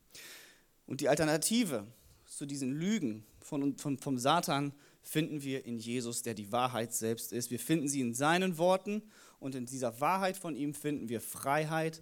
Und 0.87 0.99
die 0.99 1.09
Alternative 1.09 1.85
zu 2.25 2.47
diesen 2.47 2.71
Lügen 2.71 3.23
von, 3.39 3.77
von, 3.77 3.99
vom 3.99 4.17
Satan 4.17 4.73
finden 5.03 5.43
wir 5.43 5.65
in 5.65 5.77
Jesus, 5.77 6.23
der 6.23 6.33
die 6.33 6.51
Wahrheit 6.51 6.93
selbst 6.93 7.33
ist. 7.33 7.51
Wir 7.51 7.59
finden 7.59 7.87
sie 7.87 8.01
in 8.01 8.13
seinen 8.13 8.57
Worten 8.57 9.03
und 9.39 9.55
in 9.55 9.65
dieser 9.65 9.99
Wahrheit 9.99 10.37
von 10.37 10.55
ihm 10.55 10.73
finden 10.73 11.09
wir 11.09 11.21
Freiheit 11.21 12.01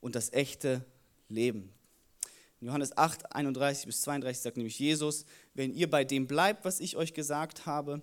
und 0.00 0.14
das 0.14 0.32
echte 0.32 0.84
Leben. 1.28 1.72
In 2.60 2.66
Johannes 2.66 2.96
8, 2.98 3.34
31 3.34 3.86
bis 3.86 4.02
32 4.02 4.42
sagt 4.42 4.56
nämlich 4.56 4.78
Jesus, 4.78 5.24
wenn 5.54 5.72
ihr 5.72 5.88
bei 5.88 6.04
dem 6.04 6.26
bleibt, 6.26 6.64
was 6.64 6.80
ich 6.80 6.96
euch 6.96 7.14
gesagt 7.14 7.64
habe, 7.64 8.02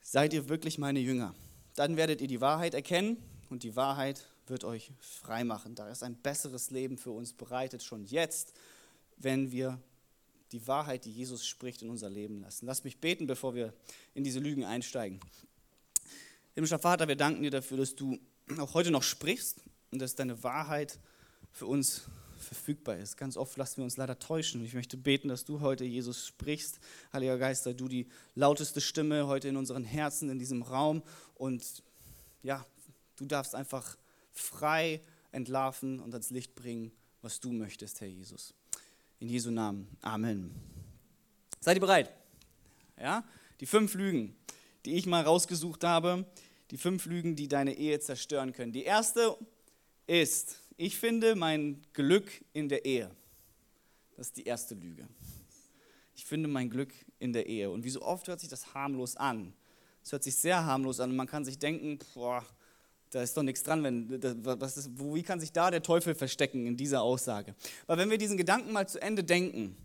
seid 0.00 0.32
ihr 0.32 0.48
wirklich 0.48 0.78
meine 0.78 0.98
Jünger. 0.98 1.34
Dann 1.76 1.96
werdet 1.96 2.20
ihr 2.20 2.28
die 2.28 2.40
Wahrheit 2.40 2.74
erkennen 2.74 3.18
und 3.50 3.62
die 3.62 3.76
Wahrheit 3.76 4.26
wird 4.46 4.64
euch 4.64 4.92
frei 5.00 5.44
machen. 5.44 5.74
Da 5.74 5.88
ist 5.88 6.02
ein 6.02 6.16
besseres 6.16 6.70
Leben 6.70 6.98
für 6.98 7.10
uns 7.10 7.32
bereitet, 7.32 7.82
schon 7.82 8.04
jetzt, 8.04 8.52
wenn 9.16 9.52
wir 9.52 9.80
die 10.54 10.68
Wahrheit, 10.68 11.04
die 11.04 11.10
Jesus 11.10 11.44
spricht, 11.44 11.82
in 11.82 11.90
unser 11.90 12.08
Leben 12.08 12.40
lassen. 12.40 12.66
Lass 12.66 12.84
mich 12.84 12.98
beten, 12.98 13.26
bevor 13.26 13.56
wir 13.56 13.74
in 14.14 14.22
diese 14.22 14.38
Lügen 14.38 14.64
einsteigen. 14.64 15.18
Himmlischer 16.54 16.78
Vater, 16.78 17.08
wir 17.08 17.16
danken 17.16 17.42
dir 17.42 17.50
dafür, 17.50 17.76
dass 17.76 17.96
du 17.96 18.20
auch 18.58 18.72
heute 18.74 18.92
noch 18.92 19.02
sprichst 19.02 19.64
und 19.90 20.00
dass 20.00 20.14
deine 20.14 20.44
Wahrheit 20.44 21.00
für 21.50 21.66
uns 21.66 22.02
verfügbar 22.38 22.98
ist. 22.98 23.16
Ganz 23.16 23.36
oft 23.36 23.56
lassen 23.56 23.78
wir 23.78 23.84
uns 23.84 23.96
leider 23.96 24.16
täuschen. 24.20 24.64
Ich 24.64 24.74
möchte 24.74 24.96
beten, 24.96 25.26
dass 25.26 25.44
du 25.44 25.60
heute, 25.60 25.84
Jesus, 25.84 26.28
sprichst. 26.28 26.78
Heiliger 27.12 27.36
Geist, 27.36 27.64
sei 27.64 27.72
du 27.72 27.88
die 27.88 28.06
lauteste 28.36 28.80
Stimme 28.80 29.26
heute 29.26 29.48
in 29.48 29.56
unseren 29.56 29.82
Herzen, 29.82 30.30
in 30.30 30.38
diesem 30.38 30.62
Raum. 30.62 31.02
Und 31.34 31.82
ja, 32.44 32.64
du 33.16 33.26
darfst 33.26 33.56
einfach 33.56 33.96
frei 34.30 35.00
entlarven 35.32 35.98
und 35.98 36.12
ans 36.12 36.30
Licht 36.30 36.54
bringen, 36.54 36.92
was 37.22 37.40
du 37.40 37.50
möchtest, 37.50 38.00
Herr 38.00 38.08
Jesus. 38.08 38.54
In 39.24 39.30
Jesu 39.30 39.50
Namen. 39.50 39.88
Amen. 40.02 40.50
Seid 41.58 41.78
ihr 41.78 41.80
bereit? 41.80 42.12
Ja? 43.00 43.24
Die 43.58 43.64
fünf 43.64 43.94
Lügen, 43.94 44.36
die 44.84 44.96
ich 44.96 45.06
mal 45.06 45.22
rausgesucht 45.22 45.82
habe, 45.82 46.26
die 46.70 46.76
fünf 46.76 47.06
Lügen, 47.06 47.34
die 47.34 47.48
deine 47.48 47.72
Ehe 47.72 47.98
zerstören 48.00 48.52
können. 48.52 48.72
Die 48.72 48.82
erste 48.82 49.34
ist, 50.06 50.58
ich 50.76 50.98
finde 50.98 51.36
mein 51.36 51.80
Glück 51.94 52.30
in 52.52 52.68
der 52.68 52.84
Ehe. 52.84 53.10
Das 54.14 54.26
ist 54.26 54.36
die 54.36 54.44
erste 54.44 54.74
Lüge. 54.74 55.08
Ich 56.14 56.26
finde 56.26 56.46
mein 56.46 56.68
Glück 56.68 56.92
in 57.18 57.32
der 57.32 57.46
Ehe. 57.46 57.70
Und 57.70 57.82
wie 57.82 57.88
so 57.88 58.02
oft 58.02 58.28
hört 58.28 58.40
sich 58.40 58.50
das 58.50 58.74
harmlos 58.74 59.16
an. 59.16 59.54
Es 60.02 60.12
hört 60.12 60.22
sich 60.22 60.36
sehr 60.36 60.66
harmlos 60.66 61.00
an 61.00 61.08
und 61.08 61.16
man 61.16 61.28
kann 61.28 61.46
sich 61.46 61.58
denken, 61.58 61.98
boah, 62.12 62.44
da 63.14 63.22
ist 63.22 63.36
doch 63.36 63.42
nichts 63.42 63.62
dran. 63.62 63.82
Wenn, 63.82 64.42
was 64.44 64.76
ist, 64.76 64.90
wo, 64.94 65.14
wie 65.14 65.22
kann 65.22 65.40
sich 65.40 65.52
da 65.52 65.70
der 65.70 65.82
Teufel 65.82 66.14
verstecken 66.14 66.66
in 66.66 66.76
dieser 66.76 67.02
Aussage? 67.02 67.54
Weil 67.86 67.98
wenn 67.98 68.10
wir 68.10 68.18
diesen 68.18 68.36
Gedanken 68.36 68.72
mal 68.72 68.88
zu 68.88 69.00
Ende 69.00 69.24
denken 69.24 69.76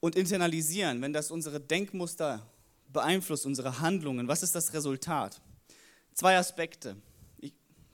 und 0.00 0.16
internalisieren, 0.16 1.00
wenn 1.02 1.12
das 1.12 1.30
unsere 1.30 1.60
Denkmuster 1.60 2.46
beeinflusst, 2.88 3.46
unsere 3.46 3.80
Handlungen, 3.80 4.28
was 4.28 4.42
ist 4.42 4.54
das 4.54 4.72
Resultat? 4.74 5.40
Zwei 6.14 6.36
Aspekte 6.36 6.96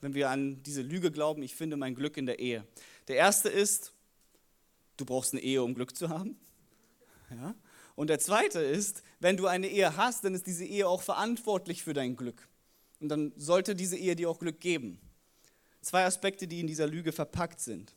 wenn 0.00 0.15
wir 0.15 0.31
an 0.31 0.62
diese 0.62 0.83
Lüge 0.83 1.11
glauben, 1.11 1.43
ich 1.43 1.55
finde 1.55 1.77
mein 1.77 1.95
Glück 1.95 2.17
in 2.17 2.27
der 2.27 2.38
Ehe. 2.38 2.67
Der 3.09 3.17
erste 3.17 3.49
ist, 3.49 3.93
du 4.97 5.05
brauchst 5.05 5.33
eine 5.33 5.43
Ehe, 5.43 5.62
um 5.62 5.75
Glück 5.75 5.97
zu 5.97 6.09
haben. 6.09 6.37
Ja? 7.31 7.55
Und 7.95 8.11
der 8.11 8.19
zweite 8.19 8.61
ist, 8.61 9.03
wenn 9.21 9.37
du 9.37 9.47
eine 9.47 9.69
Ehe 9.69 9.97
hast, 9.97 10.25
dann 10.25 10.35
ist 10.35 10.47
diese 10.47 10.65
Ehe 10.65 10.87
auch 10.87 11.03
verantwortlich 11.03 11.83
für 11.83 11.95
dein 11.95 12.17
Glück. 12.17 12.49
Und 13.00 13.09
dann 13.09 13.33
sollte 13.37 13.75
diese 13.75 13.97
Ehe 13.97 14.17
dir 14.17 14.28
auch 14.28 14.38
Glück 14.38 14.61
geben. 14.61 14.99
Zwei 15.81 16.05
Aspekte, 16.05 16.47
die 16.47 16.61
in 16.61 16.67
dieser 16.67 16.87
Lüge 16.87 17.12
verpackt 17.12 17.61
sind. 17.61 17.95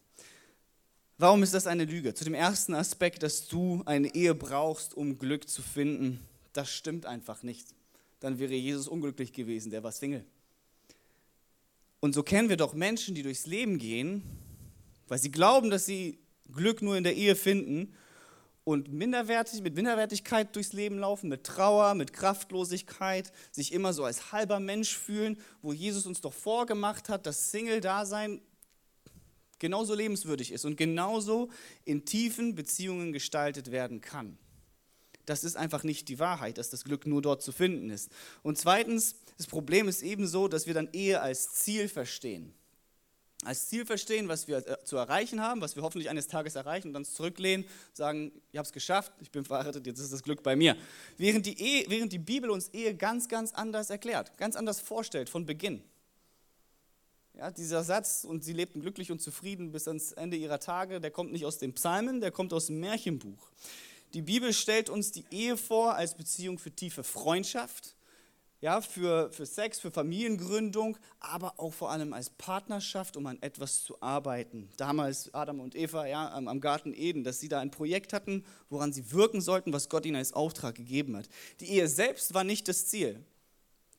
Warum 1.17 1.43
ist 1.43 1.53
das 1.53 1.67
eine 1.67 1.85
Lüge? 1.85 2.13
Zu 2.13 2.23
dem 2.23 2.33
ersten 2.33 2.73
Aspekt, 2.73 3.21
dass 3.23 3.47
du 3.47 3.83
eine 3.85 4.13
Ehe 4.13 4.33
brauchst, 4.33 4.93
um 4.95 5.19
Glück 5.19 5.47
zu 5.49 5.61
finden, 5.61 6.19
das 6.53 6.71
stimmt 6.71 7.05
einfach 7.05 7.43
nicht. 7.43 7.67
Dann 8.19 8.39
wäre 8.39 8.53
Jesus 8.53 8.87
unglücklich 8.87 9.33
gewesen, 9.33 9.71
der 9.71 9.83
war 9.83 9.91
Single. 9.91 10.25
Und 11.99 12.13
so 12.13 12.23
kennen 12.23 12.49
wir 12.49 12.57
doch 12.57 12.73
Menschen, 12.73 13.13
die 13.13 13.23
durchs 13.23 13.45
Leben 13.45 13.77
gehen, 13.77 14.23
weil 15.07 15.19
sie 15.19 15.31
glauben, 15.31 15.69
dass 15.69 15.85
sie 15.85 16.17
Glück 16.51 16.81
nur 16.81 16.97
in 16.97 17.03
der 17.03 17.15
Ehe 17.15 17.35
finden 17.35 17.93
und 18.63 18.91
minderwertig, 18.91 19.61
mit 19.61 19.75
Minderwertigkeit 19.75 20.55
durchs 20.55 20.73
Leben 20.73 20.99
laufen, 20.99 21.29
mit 21.29 21.43
Trauer, 21.43 21.95
mit 21.95 22.13
Kraftlosigkeit, 22.13 23.31
sich 23.51 23.73
immer 23.73 23.93
so 23.93 24.03
als 24.03 24.31
halber 24.31 24.59
Mensch 24.59 24.95
fühlen, 24.95 25.39
wo 25.61 25.73
Jesus 25.73 26.05
uns 26.05 26.21
doch 26.21 26.33
vorgemacht 26.33 27.09
hat, 27.09 27.25
dass 27.25 27.51
Single-Dasein 27.51 28.41
genauso 29.57 29.93
lebenswürdig 29.93 30.51
ist 30.51 30.65
und 30.65 30.75
genauso 30.75 31.49
in 31.85 32.05
tiefen 32.05 32.55
Beziehungen 32.55 33.13
gestaltet 33.13 33.71
werden 33.71 34.01
kann. 34.01 34.37
Das 35.25 35.43
ist 35.43 35.55
einfach 35.55 35.83
nicht 35.83 36.09
die 36.09 36.19
Wahrheit, 36.19 36.57
dass 36.57 36.71
das 36.71 36.83
Glück 36.83 37.05
nur 37.05 37.21
dort 37.21 37.43
zu 37.43 37.51
finden 37.51 37.89
ist. 37.89 38.11
Und 38.41 38.57
zweitens, 38.57 39.15
das 39.37 39.47
Problem 39.47 39.87
ist 39.87 40.01
ebenso, 40.01 40.47
dass 40.47 40.65
wir 40.65 40.73
dann 40.73 40.89
Ehe 40.93 41.21
als 41.21 41.53
Ziel 41.53 41.87
verstehen. 41.87 42.53
Als 43.43 43.69
Ziel 43.69 43.85
verstehen, 43.85 44.27
was 44.27 44.47
wir 44.47 44.57
äh, 44.57 44.83
zu 44.83 44.97
erreichen 44.97 45.41
haben, 45.41 45.61
was 45.61 45.75
wir 45.75 45.81
hoffentlich 45.81 46.09
eines 46.09 46.27
Tages 46.27 46.55
erreichen 46.55 46.89
und 46.89 46.93
dann 46.93 47.05
zurücklehnen, 47.05 47.65
sagen, 47.93 48.31
ich 48.51 48.57
habe 48.57 48.67
es 48.67 48.71
geschafft, 48.71 49.11
ich 49.19 49.31
bin 49.31 49.43
verheiratet, 49.43 49.87
jetzt 49.87 49.99
ist 49.99 50.13
das 50.13 50.21
Glück 50.21 50.43
bei 50.43 50.55
mir. 50.55 50.77
Während 51.17 51.47
die, 51.47 51.59
Ehe, 51.59 51.85
während 51.87 52.13
die 52.13 52.19
Bibel 52.19 52.51
uns 52.51 52.69
Ehe 52.69 52.95
ganz, 52.95 53.27
ganz 53.27 53.51
anders 53.53 53.89
erklärt, 53.89 54.37
ganz 54.37 54.55
anders 54.55 54.79
vorstellt 54.79 55.27
von 55.27 55.45
Beginn. 55.47 55.83
Ja, 57.33 57.49
dieser 57.49 57.83
Satz, 57.83 58.23
und 58.23 58.43
sie 58.43 58.53
lebten 58.53 58.81
glücklich 58.81 59.11
und 59.11 59.21
zufrieden 59.21 59.71
bis 59.71 59.87
ans 59.87 60.11
Ende 60.11 60.37
ihrer 60.37 60.59
Tage, 60.59 61.01
der 61.01 61.09
kommt 61.09 61.31
nicht 61.31 61.45
aus 61.45 61.57
den 61.57 61.73
Psalmen, 61.73 62.21
der 62.21 62.29
kommt 62.29 62.53
aus 62.53 62.67
dem 62.67 62.79
Märchenbuch. 62.79 63.51
Die 64.13 64.21
Bibel 64.21 64.53
stellt 64.53 64.89
uns 64.89 65.11
die 65.11 65.25
Ehe 65.31 65.57
vor 65.57 65.95
als 65.95 66.15
Beziehung 66.15 66.59
für 66.59 66.71
tiefe 66.71 67.03
Freundschaft, 67.03 67.95
ja, 68.61 68.79
für, 68.79 69.31
für 69.31 69.47
Sex, 69.47 69.79
für 69.79 69.89
Familiengründung, 69.89 70.97
aber 71.19 71.59
auch 71.59 71.73
vor 71.73 71.89
allem 71.89 72.13
als 72.13 72.29
Partnerschaft, 72.29 73.17
um 73.17 73.25
an 73.25 73.41
etwas 73.41 73.83
zu 73.83 73.99
arbeiten. 74.01 74.69
Damals 74.77 75.33
Adam 75.33 75.59
und 75.59 75.75
Eva 75.75 76.05
ja, 76.05 76.31
am, 76.31 76.47
am 76.47 76.61
Garten 76.61 76.93
Eden, 76.93 77.23
dass 77.23 77.39
sie 77.39 77.49
da 77.49 77.59
ein 77.59 77.71
Projekt 77.71 78.13
hatten, 78.13 78.45
woran 78.69 78.93
sie 78.93 79.11
wirken 79.11 79.41
sollten, 79.41 79.73
was 79.73 79.89
Gott 79.89 80.05
ihnen 80.05 80.15
als 80.15 80.33
Auftrag 80.33 80.75
gegeben 80.75 81.17
hat. 81.17 81.27
Die 81.59 81.71
Ehe 81.71 81.87
selbst 81.87 82.35
war 82.35 82.43
nicht 82.43 82.67
das 82.67 82.85
Ziel. 82.85 83.25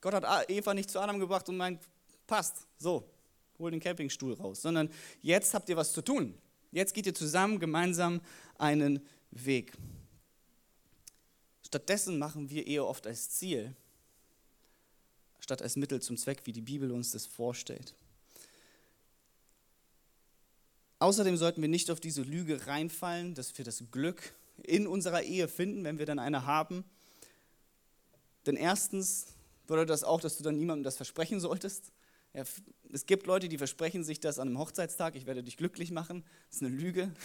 Gott 0.01 0.15
hat 0.15 0.49
Eva 0.49 0.75
nicht 0.75 0.91
zu 0.91 1.01
Adam 1.01 1.19
gebracht 1.19 1.49
und 1.49 1.57
meint, 1.57 1.81
passt, 2.29 2.67
so, 2.79 3.11
hol 3.59 3.73
den 3.73 3.81
Campingstuhl 3.81 4.35
raus, 4.35 4.63
sondern 4.63 4.91
jetzt 5.23 5.55
habt 5.55 5.69
ihr 5.69 5.77
was 5.77 5.93
zu 5.93 6.03
tun. 6.03 6.39
Jetzt 6.71 6.95
geht 6.95 7.07
ihr 7.07 7.15
zusammen 7.15 7.59
gemeinsam 7.59 8.21
einen 8.59 9.05
Weg. 9.33 9.73
Stattdessen 11.67 12.19
machen 12.19 12.49
wir 12.49 12.67
Ehe 12.67 12.85
oft 12.85 13.07
als 13.07 13.31
Ziel, 13.31 13.75
statt 15.43 15.61
als 15.61 15.77
Mittel 15.77 16.01
zum 16.01 16.17
Zweck, 16.17 16.43
wie 16.45 16.53
die 16.53 16.61
Bibel 16.61 16.93
uns 16.93 17.11
das 17.11 17.27
vorstellt. 17.27 17.95
Außerdem 21.01 21.37
sollten 21.37 21.61
wir 21.61 21.69
nicht 21.69 21.91
auf 21.91 21.99
diese 21.99 22.23
Lüge 22.23 22.69
reinfallen, 22.69 23.35
dass 23.35 23.59
wir 23.59 23.65
das 23.65 23.83
Glück 23.91 24.35
in 24.63 24.87
unserer 24.87 25.23
Ehe 25.23 25.49
finden, 25.49 25.83
wenn 25.83 25.99
wir 25.99 26.07
dann 26.07 26.21
eine 26.21 26.47
haben. 26.47 26.85
Denn 28.47 28.57
erstens 28.57 29.27
bedeutet 29.67 29.91
das 29.91 30.05
auch, 30.05 30.21
dass 30.21 30.37
du 30.37 30.45
dann 30.45 30.57
niemandem 30.57 30.85
das 30.85 30.97
versprechen 30.97 31.41
solltest. 31.41 31.91
Ja, 32.35 32.45
es 32.91 33.05
gibt 33.05 33.27
Leute, 33.27 33.49
die 33.49 33.59
versprechen 33.59 34.05
sich 34.05 34.19
das 34.19 34.39
an 34.39 34.49
einem 34.49 34.59
Hochzeitstag, 34.59 35.17
ich 35.17 35.27
werde 35.27 35.43
dich 35.43 35.59
glücklich 35.59 35.91
machen. 35.91 36.25
Das 36.49 36.57
ist 36.57 36.63
eine 36.63 36.75
Lüge. 36.75 37.11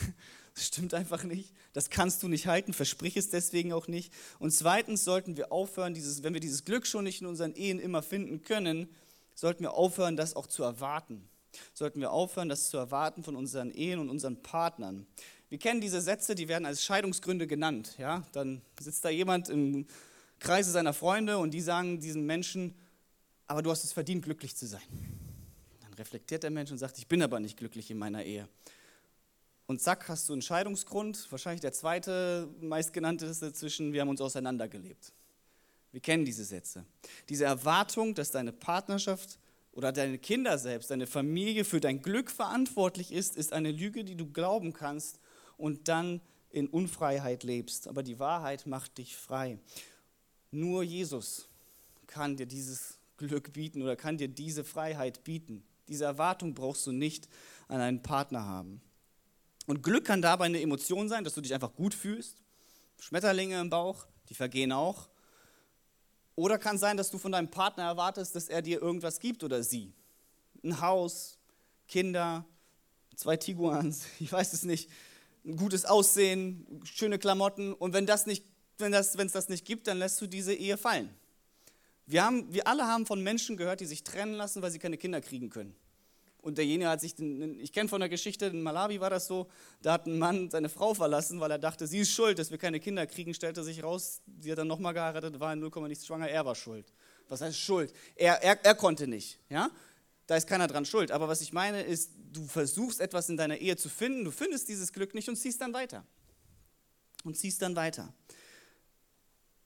Das 0.54 0.66
stimmt 0.66 0.96
einfach 0.96 1.24
nicht. 1.24 1.54
Das 1.74 1.92
kannst 1.92 2.24
du 2.24 2.28
nicht 2.28 2.48
halten, 2.48 2.74
versprich 2.74 3.16
es 3.16 3.30
deswegen 3.30 3.74
auch 3.74 3.88
nicht. 3.88 4.12
Und 4.40 4.50
zweitens 4.50 5.04
sollten 5.04 5.38
wir 5.38 5.52
aufhören, 5.52 5.94
dieses, 5.94 6.24
wenn 6.24 6.34
wir 6.34 6.40
dieses 6.42 6.66
Glück 6.66 6.88
schon 6.88 7.04
nicht 7.04 7.22
in 7.22 7.28
unseren 7.28 7.54
Ehen 7.54 7.80
immer 7.80 8.02
finden 8.02 8.42
können, 8.42 8.90
sollten 9.36 9.62
wir 9.62 9.76
aufhören, 9.76 10.18
das 10.18 10.36
auch 10.36 10.48
zu 10.48 10.64
erwarten. 10.64 11.30
Sollten 11.76 12.02
wir 12.02 12.12
aufhören, 12.12 12.50
das 12.50 12.72
zu 12.72 12.78
erwarten 12.78 13.24
von 13.24 13.36
unseren 13.36 13.70
Ehen 13.70 14.00
und 14.00 14.10
unseren 14.10 14.42
Partnern. 14.42 15.06
Wir 15.50 15.60
kennen 15.60 15.80
diese 15.80 16.02
Sätze, 16.02 16.34
die 16.34 16.48
werden 16.48 16.66
als 16.66 16.84
Scheidungsgründe 16.84 17.46
genannt. 17.46 17.94
Ja? 18.00 18.24
Dann 18.32 18.64
sitzt 18.80 19.06
da 19.06 19.10
jemand 19.10 19.50
im 19.50 19.86
Kreise 20.40 20.72
seiner 20.72 20.94
Freunde 20.94 21.38
und 21.38 21.52
die 21.52 21.62
sagen 21.62 22.00
diesem 22.00 22.26
Menschen, 22.26 22.74
aber 23.48 23.62
du 23.62 23.72
hast 23.72 23.84
es 23.84 23.94
verdient, 23.94 24.24
glücklich 24.24 24.56
zu 24.56 24.68
sein. 24.68 24.82
Dann 25.82 25.94
reflektiert 25.94 26.44
der 26.44 26.52
Mensch 26.52 26.72
und 26.72 26.78
sagt, 26.78 26.98
ich 26.98 27.08
bin 27.08 27.22
aber 27.22 27.40
nicht 27.40 27.58
glücklich 27.58 27.90
in 27.90 27.98
meiner 27.98 28.24
Ehe. 28.24 28.48
Und 29.66 29.82
zack, 29.82 30.08
hast 30.08 30.30
du 30.30 30.34
einen 30.34 30.42
Scheidungsgrund, 30.42 31.30
wahrscheinlich 31.30 31.62
der 31.62 31.74
zweite 31.74 32.48
meistgenannteste 32.62 33.52
zwischen, 33.52 33.92
wir 33.92 34.02
haben 34.02 34.10
uns 34.10 34.22
auseinandergelebt. 34.22 35.12
Wir 35.92 36.02
kennen 36.02 36.26
diese 36.26 36.46
Sätze. 36.46 36.86
Diese 37.30 37.46
Erwartung, 37.46 38.16
dass 38.16 38.32
deine 38.32 38.54
Partnerschaft 38.54 39.40
oder 39.72 39.92
deine 39.92 40.18
Kinder 40.20 40.58
selbst, 40.58 40.90
deine 40.90 41.08
Familie 41.08 41.66
für 41.66 41.80
dein 41.80 42.02
Glück 42.02 42.32
verantwortlich 42.32 43.12
ist, 43.12 43.36
ist 43.36 43.54
eine 43.54 43.72
Lüge, 43.72 44.04
die 44.04 44.16
du 44.16 44.32
glauben 44.32 44.74
kannst 44.74 45.20
und 45.58 45.88
dann 45.88 46.22
in 46.50 46.68
Unfreiheit 46.68 47.44
lebst. 47.44 47.88
Aber 47.88 48.04
die 48.04 48.20
Wahrheit 48.20 48.68
macht 48.68 48.98
dich 48.98 49.16
frei. 49.18 49.60
Nur 50.52 50.84
Jesus 50.84 51.50
kann 52.08 52.38
dir 52.38 52.46
dieses 52.46 52.97
Glück 53.18 53.54
bieten 53.54 53.82
oder 53.82 53.96
kann 53.96 54.18
dir 54.18 54.28
diese 54.28 54.64
Freiheit 54.64 55.24
bieten. 55.24 55.64
Diese 55.88 56.06
Erwartung 56.06 56.54
brauchst 56.54 56.86
du 56.86 56.92
nicht 56.92 57.28
an 57.68 57.82
einen 57.82 58.02
Partner 58.02 58.46
haben. 58.46 58.82
Und 59.66 59.84
Glück 59.84 60.06
kann 60.06 60.22
dabei 60.22 60.46
eine 60.46 60.62
Emotion 60.62 61.10
sein, 61.10 61.24
dass 61.24 61.34
du 61.34 61.42
dich 61.42 61.54
einfach 61.54 61.74
gut 61.76 61.94
fühlst. 61.94 62.38
Schmetterlinge 63.00 63.60
im 63.60 63.70
Bauch, 63.70 64.06
die 64.30 64.34
vergehen 64.34 64.72
auch. 64.72 65.10
Oder 66.36 66.58
kann 66.60 66.78
sein, 66.78 66.98
dass 66.98 67.10
du 67.10 67.18
von 67.18 67.32
deinem 67.32 67.50
Partner 67.50 67.84
erwartest, 67.84 68.36
dass 68.36 68.48
er 68.48 68.62
dir 68.62 68.82
irgendwas 68.82 69.20
gibt 69.20 69.44
oder 69.44 69.64
sie. 69.64 69.94
Ein 70.64 70.82
Haus, 70.82 71.40
Kinder, 71.88 72.46
zwei 73.16 73.38
Tiguans, 73.38 74.06
ich 74.20 74.32
weiß 74.32 74.54
es 74.54 74.64
nicht, 74.64 74.90
ein 75.46 75.58
gutes 75.58 75.86
Aussehen, 75.86 76.82
schöne 76.84 77.20
Klamotten. 77.20 77.74
Und 77.74 77.94
wenn 77.94 78.06
das 78.06 78.26
wenn 78.78 78.92
das, 78.92 79.16
es 79.16 79.32
das 79.32 79.50
nicht 79.50 79.66
gibt, 79.66 79.88
dann 79.88 79.98
lässt 79.98 80.22
du 80.22 80.28
diese 80.28 80.54
Ehe 80.54 80.78
fallen. 80.78 81.10
Wir, 82.08 82.24
haben, 82.24 82.52
wir 82.54 82.68
alle 82.68 82.88
haben 82.88 83.06
von 83.06 83.22
Menschen 83.22 83.58
gehört, 83.58 83.82
die 83.82 83.86
sich 83.86 84.04
trennen 84.04 84.34
lassen, 84.34 84.62
weil 84.62 84.72
sie 84.72 84.80
keine 84.80 84.98
Kinder 84.98 85.22
kriegen 85.22 85.50
können. 85.50 85.76
Und 86.42 86.58
derjenige 86.58 86.90
hat 86.90 87.02
sich, 87.02 87.14
den, 87.14 87.60
ich 87.60 87.74
kenne 87.74 87.90
von 87.90 88.00
der 88.00 88.08
Geschichte, 88.08 88.46
in 88.46 88.64
Malawi 88.64 89.02
war 89.02 89.10
das 89.10 89.28
so, 89.28 89.48
da 89.82 89.94
hat 89.94 90.08
ein 90.08 90.18
Mann 90.18 90.50
seine 90.50 90.70
Frau 90.70 90.94
verlassen, 90.94 91.42
weil 91.42 91.52
er 91.52 91.60
dachte, 91.60 91.86
sie 91.88 92.00
ist 92.00 92.12
schuld, 92.12 92.40
dass 92.40 92.52
wir 92.52 92.58
keine 92.58 92.80
Kinder 92.80 93.06
kriegen, 93.06 93.34
stellte 93.34 93.62
sich 93.64 93.84
raus, 93.84 94.22
sie 94.40 94.50
hat 94.50 94.58
dann 94.58 94.68
nochmal 94.68 94.94
geheiratet, 94.94 95.38
war 95.42 95.52
in 95.52 95.60
0, 95.60 95.70
nichts 95.90 96.06
schwanger, 96.06 96.30
er 96.30 96.46
war 96.46 96.56
schuld. 96.56 96.94
Was 97.28 97.42
heißt 97.42 97.60
schuld? 97.60 97.92
Er, 98.16 98.42
er, 98.42 98.64
er 98.64 98.76
konnte 98.76 99.08
nicht, 99.08 99.40
ja? 99.50 99.70
Da 100.28 100.36
ist 100.38 100.48
keiner 100.48 100.68
dran 100.68 100.86
schuld. 100.86 101.12
Aber 101.12 101.28
was 101.28 101.42
ich 101.42 101.52
meine 101.52 101.82
ist, 101.82 102.12
du 102.32 102.46
versuchst 102.46 103.02
etwas 103.02 103.28
in 103.30 103.36
deiner 103.36 103.58
Ehe 103.58 103.76
zu 103.76 103.90
finden, 103.90 104.24
du 104.24 104.32
findest 104.32 104.70
dieses 104.70 104.94
Glück 104.94 105.14
nicht 105.16 105.28
und 105.28 105.36
ziehst 105.36 105.60
dann 105.60 105.74
weiter. 105.74 106.06
Und 107.26 107.38
ziehst 107.38 107.62
dann 107.62 107.76
weiter. 107.76 108.14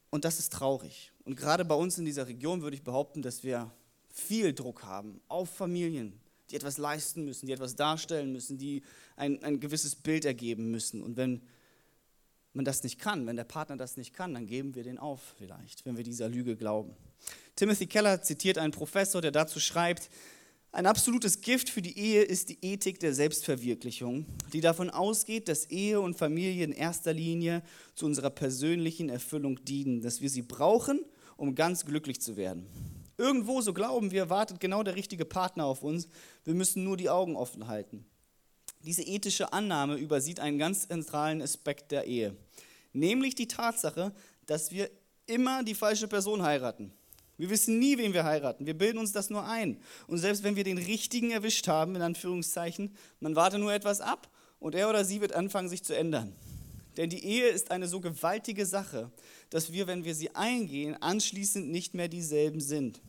Und 0.10 0.26
das 0.26 0.40
ist 0.40 0.54
traurig. 0.54 1.11
Und 1.24 1.36
gerade 1.36 1.66
bei 1.66 1.76
uns 1.76 1.98
in 1.98 2.06
dieser 2.06 2.28
Region 2.28 2.62
würde 2.62 2.76
ich 2.76 2.84
behaupten, 2.84 3.22
dass 3.22 3.44
wir 3.44 3.72
viel 4.10 4.54
Druck 4.54 4.84
haben 4.84 5.22
auf 5.28 5.50
Familien, 5.50 6.20
die 6.50 6.56
etwas 6.56 6.78
leisten 6.78 7.24
müssen, 7.24 7.46
die 7.46 7.54
etwas 7.54 7.76
darstellen 7.76 8.32
müssen, 8.32 8.58
die 8.58 8.84
ein, 9.16 9.42
ein 9.44 9.60
gewisses 9.60 9.96
Bild 9.96 10.26
ergeben 10.26 10.72
müssen. 10.72 11.02
Und 11.02 11.18
wenn 11.18 11.42
man 12.54 12.66
das 12.66 12.84
nicht 12.84 13.00
kann, 13.00 13.28
wenn 13.28 13.38
der 13.38 13.44
Partner 13.44 13.78
das 13.78 13.98
nicht 13.98 14.14
kann, 14.14 14.34
dann 14.34 14.46
geben 14.46 14.76
wir 14.76 14.84
den 14.84 14.98
auf 14.98 15.36
vielleicht, 15.38 15.86
wenn 15.86 15.96
wir 15.96 16.04
dieser 16.04 16.28
Lüge 16.28 16.56
glauben. 16.56 16.94
Timothy 17.56 17.88
Keller 17.88 18.22
zitiert 18.22 18.58
einen 18.58 18.74
Professor, 18.74 19.22
der 19.22 19.32
dazu 19.32 19.60
schreibt, 19.60 20.10
ein 20.74 20.86
absolutes 20.86 21.42
Gift 21.42 21.70
für 21.70 21.82
die 21.82 21.98
Ehe 22.00 22.22
ist 22.22 22.48
die 22.48 22.58
Ethik 22.62 22.98
der 23.02 23.14
Selbstverwirklichung, 23.14 24.26
die 24.54 24.62
davon 24.62 24.90
ausgeht, 24.90 25.50
dass 25.50 25.66
Ehe 25.66 26.00
und 26.00 26.18
Familie 26.18 26.64
in 26.64 26.72
erster 26.72 27.12
Linie 27.12 27.62
zu 27.94 28.06
unserer 28.06 28.30
persönlichen 28.30 29.10
Erfüllung 29.10 29.64
dienen, 29.66 30.02
dass 30.02 30.22
wir 30.22 30.30
sie 30.30 30.44
brauchen, 30.44 31.02
um 31.42 31.56
ganz 31.56 31.86
glücklich 31.86 32.22
zu 32.22 32.38
werden. 32.38 32.68
Irgendwo, 33.18 33.62
so 33.62 33.74
glauben 33.74 34.12
wir, 34.12 34.30
wartet 34.30 34.60
genau 34.60 34.84
der 34.84 34.96
richtige 34.96 35.26
Partner 35.26 35.66
auf 35.66 35.82
uns. 35.82 36.08
Wir 36.44 36.54
müssen 36.54 36.84
nur 36.84 36.98
die 36.98 37.10
Augen 37.10 37.36
offen 37.36 37.68
halten. 37.68 38.06
Diese 38.86 39.02
ethische 39.02 39.52
Annahme 39.52 39.96
übersieht 39.96 40.40
einen 40.40 40.60
ganz 40.60 40.88
zentralen 40.88 41.42
Aspekt 41.42 41.92
der 41.92 42.06
Ehe, 42.06 42.38
nämlich 42.94 43.34
die 43.34 43.48
Tatsache, 43.48 44.14
dass 44.46 44.72
wir 44.72 44.92
immer 45.26 45.64
die 45.64 45.74
falsche 45.74 46.08
Person 46.08 46.44
heiraten. 46.44 46.94
Wir 47.38 47.50
wissen 47.50 47.80
nie, 47.80 47.98
wen 47.98 48.14
wir 48.14 48.24
heiraten. 48.24 48.68
Wir 48.68 48.78
bilden 48.78 49.00
uns 49.00 49.12
das 49.12 49.32
nur 49.32 49.44
ein. 49.44 49.82
Und 50.06 50.20
selbst 50.20 50.44
wenn 50.44 50.56
wir 50.56 50.64
den 50.64 50.78
richtigen 50.78 51.32
erwischt 51.32 51.68
haben, 51.68 51.96
in 51.96 52.04
Anführungszeichen, 52.04 52.96
man 53.20 53.36
warte 53.36 53.58
nur 53.58 53.74
etwas 53.74 54.00
ab 54.00 54.30
und 54.60 54.76
er 54.76 54.90
oder 54.90 55.04
sie 55.06 55.22
wird 55.22 55.34
anfangen, 55.34 55.70
sich 55.70 55.84
zu 55.84 55.98
ändern. 55.98 56.36
Denn 56.98 57.10
die 57.10 57.24
Ehe 57.24 57.48
ist 57.48 57.72
eine 57.72 57.88
so 57.88 58.02
gewaltige 58.02 58.66
Sache, 58.66 59.12
dass 59.50 59.72
wir, 59.72 59.88
wenn 59.88 60.04
wir 60.04 60.16
sie 60.16 60.36
eingehen, 60.36 61.02
anschließend 61.02 61.70
nicht 61.70 61.94
mehr 61.94 62.08
dieselben 62.08 62.60
sind. 62.60 63.02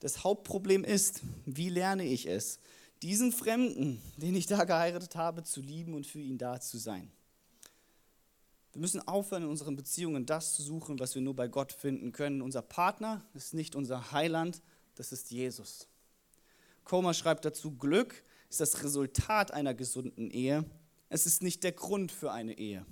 Das 0.00 0.24
Hauptproblem 0.24 0.84
ist, 0.84 1.20
wie 1.44 1.68
lerne 1.68 2.04
ich 2.04 2.26
es, 2.26 2.60
diesen 3.02 3.32
Fremden, 3.32 4.00
den 4.16 4.34
ich 4.34 4.46
da 4.46 4.64
geheiratet 4.64 5.16
habe, 5.16 5.42
zu 5.42 5.60
lieben 5.60 5.94
und 5.94 6.06
für 6.06 6.20
ihn 6.20 6.38
da 6.38 6.60
zu 6.60 6.78
sein. 6.78 7.10
Wir 8.72 8.80
müssen 8.80 9.06
aufhören, 9.06 9.44
in 9.44 9.48
unseren 9.48 9.76
Beziehungen 9.76 10.26
das 10.26 10.54
zu 10.54 10.62
suchen, 10.62 10.98
was 10.98 11.14
wir 11.14 11.22
nur 11.22 11.34
bei 11.34 11.48
Gott 11.48 11.72
finden 11.72 12.12
können. 12.12 12.42
Unser 12.42 12.62
Partner 12.62 13.24
ist 13.34 13.54
nicht 13.54 13.74
unser 13.74 14.12
Heiland, 14.12 14.62
das 14.94 15.12
ist 15.12 15.30
Jesus. 15.30 15.88
Koma 16.84 17.14
schreibt 17.14 17.44
dazu, 17.44 17.72
Glück 17.72 18.22
ist 18.48 18.60
das 18.60 18.82
Resultat 18.82 19.52
einer 19.52 19.74
gesunden 19.74 20.30
Ehe. 20.30 20.64
Es 21.08 21.26
ist 21.26 21.42
nicht 21.42 21.64
der 21.64 21.72
Grund 21.72 22.12
für 22.12 22.32
eine 22.32 22.56
Ehe. 22.58 22.84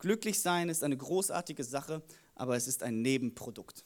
Glücklich 0.00 0.40
sein 0.40 0.68
ist 0.68 0.82
eine 0.82 0.96
großartige 0.96 1.62
Sache, 1.62 2.02
aber 2.34 2.56
es 2.56 2.66
ist 2.66 2.82
ein 2.82 3.02
Nebenprodukt. 3.02 3.84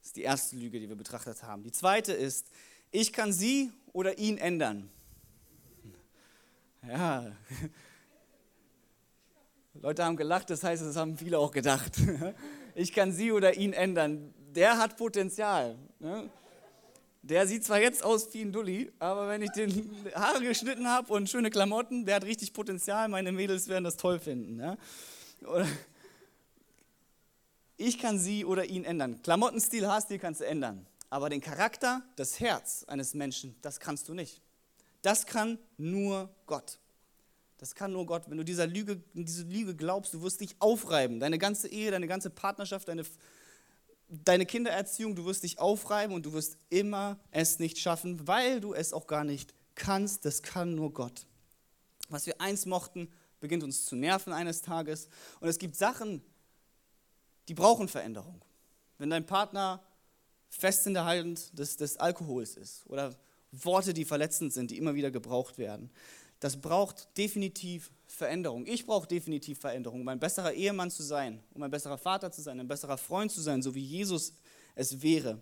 Das 0.00 0.08
ist 0.08 0.16
die 0.16 0.22
erste 0.22 0.56
Lüge, 0.56 0.80
die 0.80 0.88
wir 0.88 0.96
betrachtet 0.96 1.42
haben. 1.42 1.62
Die 1.62 1.70
zweite 1.70 2.12
ist, 2.12 2.50
ich 2.90 3.12
kann 3.12 3.32
sie 3.32 3.70
oder 3.92 4.18
ihn 4.18 4.38
ändern. 4.38 4.90
Ja, 6.88 7.36
Leute 9.74 10.04
haben 10.04 10.16
gelacht, 10.16 10.48
das 10.50 10.64
heißt, 10.64 10.82
das 10.82 10.96
haben 10.96 11.18
viele 11.18 11.38
auch 11.38 11.52
gedacht. 11.52 11.96
Ich 12.74 12.92
kann 12.92 13.10
sie 13.10 13.32
oder 13.32 13.54
ihn 13.56 13.72
ändern. 13.72 14.34
Der 14.54 14.76
hat 14.78 14.96
Potenzial. 14.96 15.78
Ne? 15.98 16.28
Der 17.28 17.48
sieht 17.48 17.64
zwar 17.64 17.80
jetzt 17.80 18.04
aus 18.04 18.32
wie 18.34 18.42
ein 18.42 18.52
Dulli, 18.52 18.92
aber 19.00 19.28
wenn 19.28 19.42
ich 19.42 19.50
den 19.50 19.90
Haare 20.14 20.44
geschnitten 20.44 20.86
habe 20.88 21.12
und 21.12 21.28
schöne 21.28 21.50
Klamotten, 21.50 22.06
der 22.06 22.16
hat 22.16 22.24
richtig 22.24 22.52
Potenzial. 22.52 23.08
Meine 23.08 23.32
Mädels 23.32 23.66
werden 23.66 23.82
das 23.82 23.96
toll 23.96 24.20
finden. 24.20 24.76
Oder 25.44 25.66
ich 27.76 27.98
kann 27.98 28.20
sie 28.20 28.44
oder 28.44 28.66
ihn 28.66 28.84
ändern. 28.84 29.20
Klamottenstil, 29.22 29.88
Haarstil 29.88 30.20
kannst 30.20 30.40
du 30.40 30.46
ändern. 30.46 30.86
Aber 31.10 31.28
den 31.28 31.40
Charakter, 31.40 32.02
das 32.14 32.38
Herz 32.38 32.84
eines 32.86 33.12
Menschen, 33.12 33.56
das 33.60 33.80
kannst 33.80 34.08
du 34.08 34.14
nicht. 34.14 34.40
Das 35.02 35.26
kann 35.26 35.58
nur 35.78 36.30
Gott. 36.46 36.78
Das 37.58 37.74
kann 37.74 37.90
nur 37.90 38.06
Gott. 38.06 38.30
Wenn 38.30 38.36
du 38.36 38.44
dieser 38.44 38.68
Lüge, 38.68 39.02
diese 39.14 39.42
Lüge 39.42 39.74
glaubst, 39.74 40.14
du 40.14 40.22
wirst 40.22 40.40
dich 40.40 40.54
aufreiben. 40.60 41.18
Deine 41.18 41.38
ganze 41.38 41.66
Ehe, 41.66 41.90
deine 41.90 42.06
ganze 42.06 42.30
Partnerschaft, 42.30 42.86
deine, 42.86 43.04
deine 44.08 44.46
Kindererziehung, 44.46 45.14
du 45.14 45.24
wirst 45.24 45.42
dich 45.42 45.58
aufreiben 45.58 46.14
und 46.14 46.26
du 46.26 46.32
wirst 46.32 46.56
immer 46.68 47.18
es 47.30 47.58
nicht 47.58 47.78
schaffen, 47.78 48.26
weil 48.26 48.60
du 48.60 48.74
es 48.74 48.92
auch 48.92 49.06
gar 49.06 49.24
nicht 49.24 49.54
kannst. 49.74 50.24
Das 50.24 50.42
kann 50.42 50.74
nur 50.74 50.92
Gott. 50.92 51.26
Was 52.08 52.26
wir 52.26 52.40
eins 52.40 52.66
mochten, 52.66 53.12
beginnt 53.40 53.64
uns 53.64 53.84
zu 53.84 53.96
nerven 53.96 54.32
eines 54.32 54.62
Tages. 54.62 55.08
Und 55.40 55.48
es 55.48 55.58
gibt 55.58 55.76
Sachen, 55.76 56.22
die 57.48 57.54
brauchen 57.54 57.88
Veränderung. 57.88 58.42
Wenn 58.98 59.10
dein 59.10 59.26
Partner 59.26 59.82
fest 60.48 60.86
in 60.86 60.94
der 60.94 61.04
Hand 61.04 61.58
des, 61.58 61.76
des 61.76 61.96
Alkohols 61.98 62.56
ist 62.56 62.86
oder 62.86 63.14
Worte, 63.52 63.92
die 63.92 64.04
verletzend 64.04 64.52
sind, 64.52 64.70
die 64.70 64.78
immer 64.78 64.94
wieder 64.94 65.10
gebraucht 65.10 65.58
werden, 65.58 65.90
das 66.40 66.60
braucht 66.60 67.16
definitiv 67.16 67.90
Veränderung. 68.06 68.66
Ich 68.66 68.86
brauche 68.86 69.06
definitiv 69.06 69.58
Veränderung, 69.58 70.00
um 70.00 70.08
ein 70.08 70.20
besserer 70.20 70.52
Ehemann 70.52 70.90
zu 70.90 71.02
sein, 71.02 71.42
um 71.54 71.62
ein 71.62 71.70
besserer 71.70 71.98
Vater 71.98 72.30
zu 72.30 72.42
sein, 72.42 72.60
ein 72.60 72.68
besserer 72.68 72.98
Freund 72.98 73.32
zu 73.32 73.40
sein, 73.40 73.62
so 73.62 73.74
wie 73.74 73.84
Jesus 73.84 74.32
es 74.74 75.02
wäre. 75.02 75.40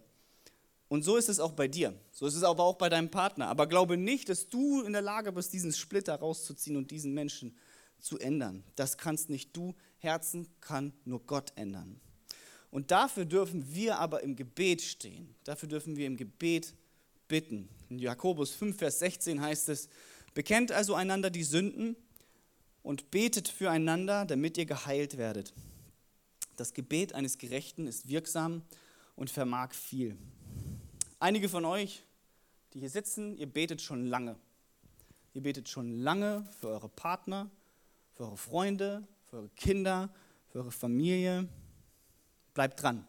Und 0.88 1.02
so 1.02 1.16
ist 1.16 1.28
es 1.28 1.40
auch 1.40 1.52
bei 1.52 1.66
dir. 1.66 1.94
So 2.12 2.26
ist 2.26 2.34
es 2.34 2.44
aber 2.44 2.62
auch 2.62 2.76
bei 2.76 2.88
deinem 2.88 3.10
Partner. 3.10 3.48
Aber 3.48 3.66
glaube 3.66 3.96
nicht, 3.96 4.28
dass 4.28 4.48
du 4.48 4.82
in 4.82 4.92
der 4.92 5.02
Lage 5.02 5.32
bist, 5.32 5.52
diesen 5.52 5.72
Splitter 5.72 6.14
rauszuziehen 6.14 6.76
und 6.76 6.90
diesen 6.90 7.14
Menschen 7.14 7.56
zu 7.98 8.18
ändern. 8.18 8.62
Das 8.76 8.98
kannst 8.98 9.30
nicht 9.30 9.56
du. 9.56 9.74
Herzen 9.98 10.46
kann 10.60 10.92
nur 11.04 11.20
Gott 11.26 11.52
ändern. 11.56 12.00
Und 12.70 12.90
dafür 12.90 13.24
dürfen 13.24 13.74
wir 13.74 13.98
aber 13.98 14.22
im 14.22 14.36
Gebet 14.36 14.82
stehen. 14.82 15.34
Dafür 15.44 15.68
dürfen 15.68 15.96
wir 15.96 16.06
im 16.06 16.16
Gebet 16.16 16.74
bitten. 17.28 17.68
In 17.88 17.98
Jakobus 17.98 18.50
5, 18.52 18.76
Vers 18.76 18.98
16 18.98 19.40
heißt 19.40 19.68
es, 19.70 19.88
bekennt 20.34 20.72
also 20.72 20.94
einander 20.94 21.30
die 21.30 21.44
Sünden 21.44 21.96
und 22.82 23.10
betet 23.10 23.48
füreinander, 23.48 24.26
damit 24.26 24.58
ihr 24.58 24.66
geheilt 24.66 25.16
werdet. 25.16 25.54
Das 26.56 26.74
Gebet 26.74 27.14
eines 27.14 27.38
Gerechten 27.38 27.86
ist 27.86 28.08
wirksam 28.08 28.62
und 29.16 29.30
vermag 29.30 29.72
viel. 29.72 30.16
Einige 31.18 31.48
von 31.48 31.64
euch, 31.64 32.04
die 32.72 32.80
hier 32.80 32.90
sitzen, 32.90 33.36
ihr 33.36 33.46
betet 33.46 33.80
schon 33.80 34.06
lange. 34.06 34.36
ihr 35.32 35.42
betet 35.42 35.68
schon 35.68 35.98
lange 35.98 36.46
für 36.60 36.68
eure 36.68 36.88
Partner, 36.88 37.50
für 38.12 38.24
eure 38.24 38.36
Freunde, 38.36 39.06
für 39.24 39.38
eure 39.38 39.48
Kinder, 39.50 40.14
für 40.48 40.58
eure 40.58 40.70
Familie. 40.70 41.48
Bleibt 42.52 42.82
dran. 42.82 43.06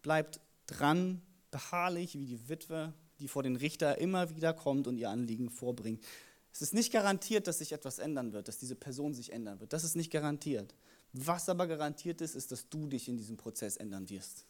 Bleibt 0.00 0.40
dran, 0.66 1.20
beharrlich 1.50 2.18
wie 2.18 2.26
die 2.26 2.48
Witwe, 2.48 2.94
die 3.18 3.28
vor 3.28 3.42
den 3.42 3.56
Richter 3.56 3.98
immer 3.98 4.34
wieder 4.34 4.52
kommt 4.52 4.86
und 4.86 4.96
ihr 4.98 5.10
Anliegen 5.10 5.50
vorbringt. 5.50 6.04
Es 6.52 6.62
ist 6.62 6.74
nicht 6.74 6.92
garantiert, 6.92 7.46
dass 7.46 7.58
sich 7.58 7.72
etwas 7.72 7.98
ändern 7.98 8.32
wird, 8.32 8.48
dass 8.48 8.58
diese 8.58 8.76
Person 8.76 9.12
sich 9.12 9.32
ändern 9.32 9.60
wird. 9.60 9.72
Das 9.72 9.84
ist 9.84 9.96
nicht 9.96 10.12
garantiert. 10.12 10.74
Was 11.12 11.48
aber 11.48 11.66
garantiert 11.66 12.20
ist, 12.20 12.34
ist, 12.34 12.52
dass 12.52 12.68
du 12.68 12.86
dich 12.86 13.08
in 13.08 13.16
diesem 13.16 13.36
Prozess 13.36 13.76
ändern 13.76 14.08
wirst. 14.08 14.44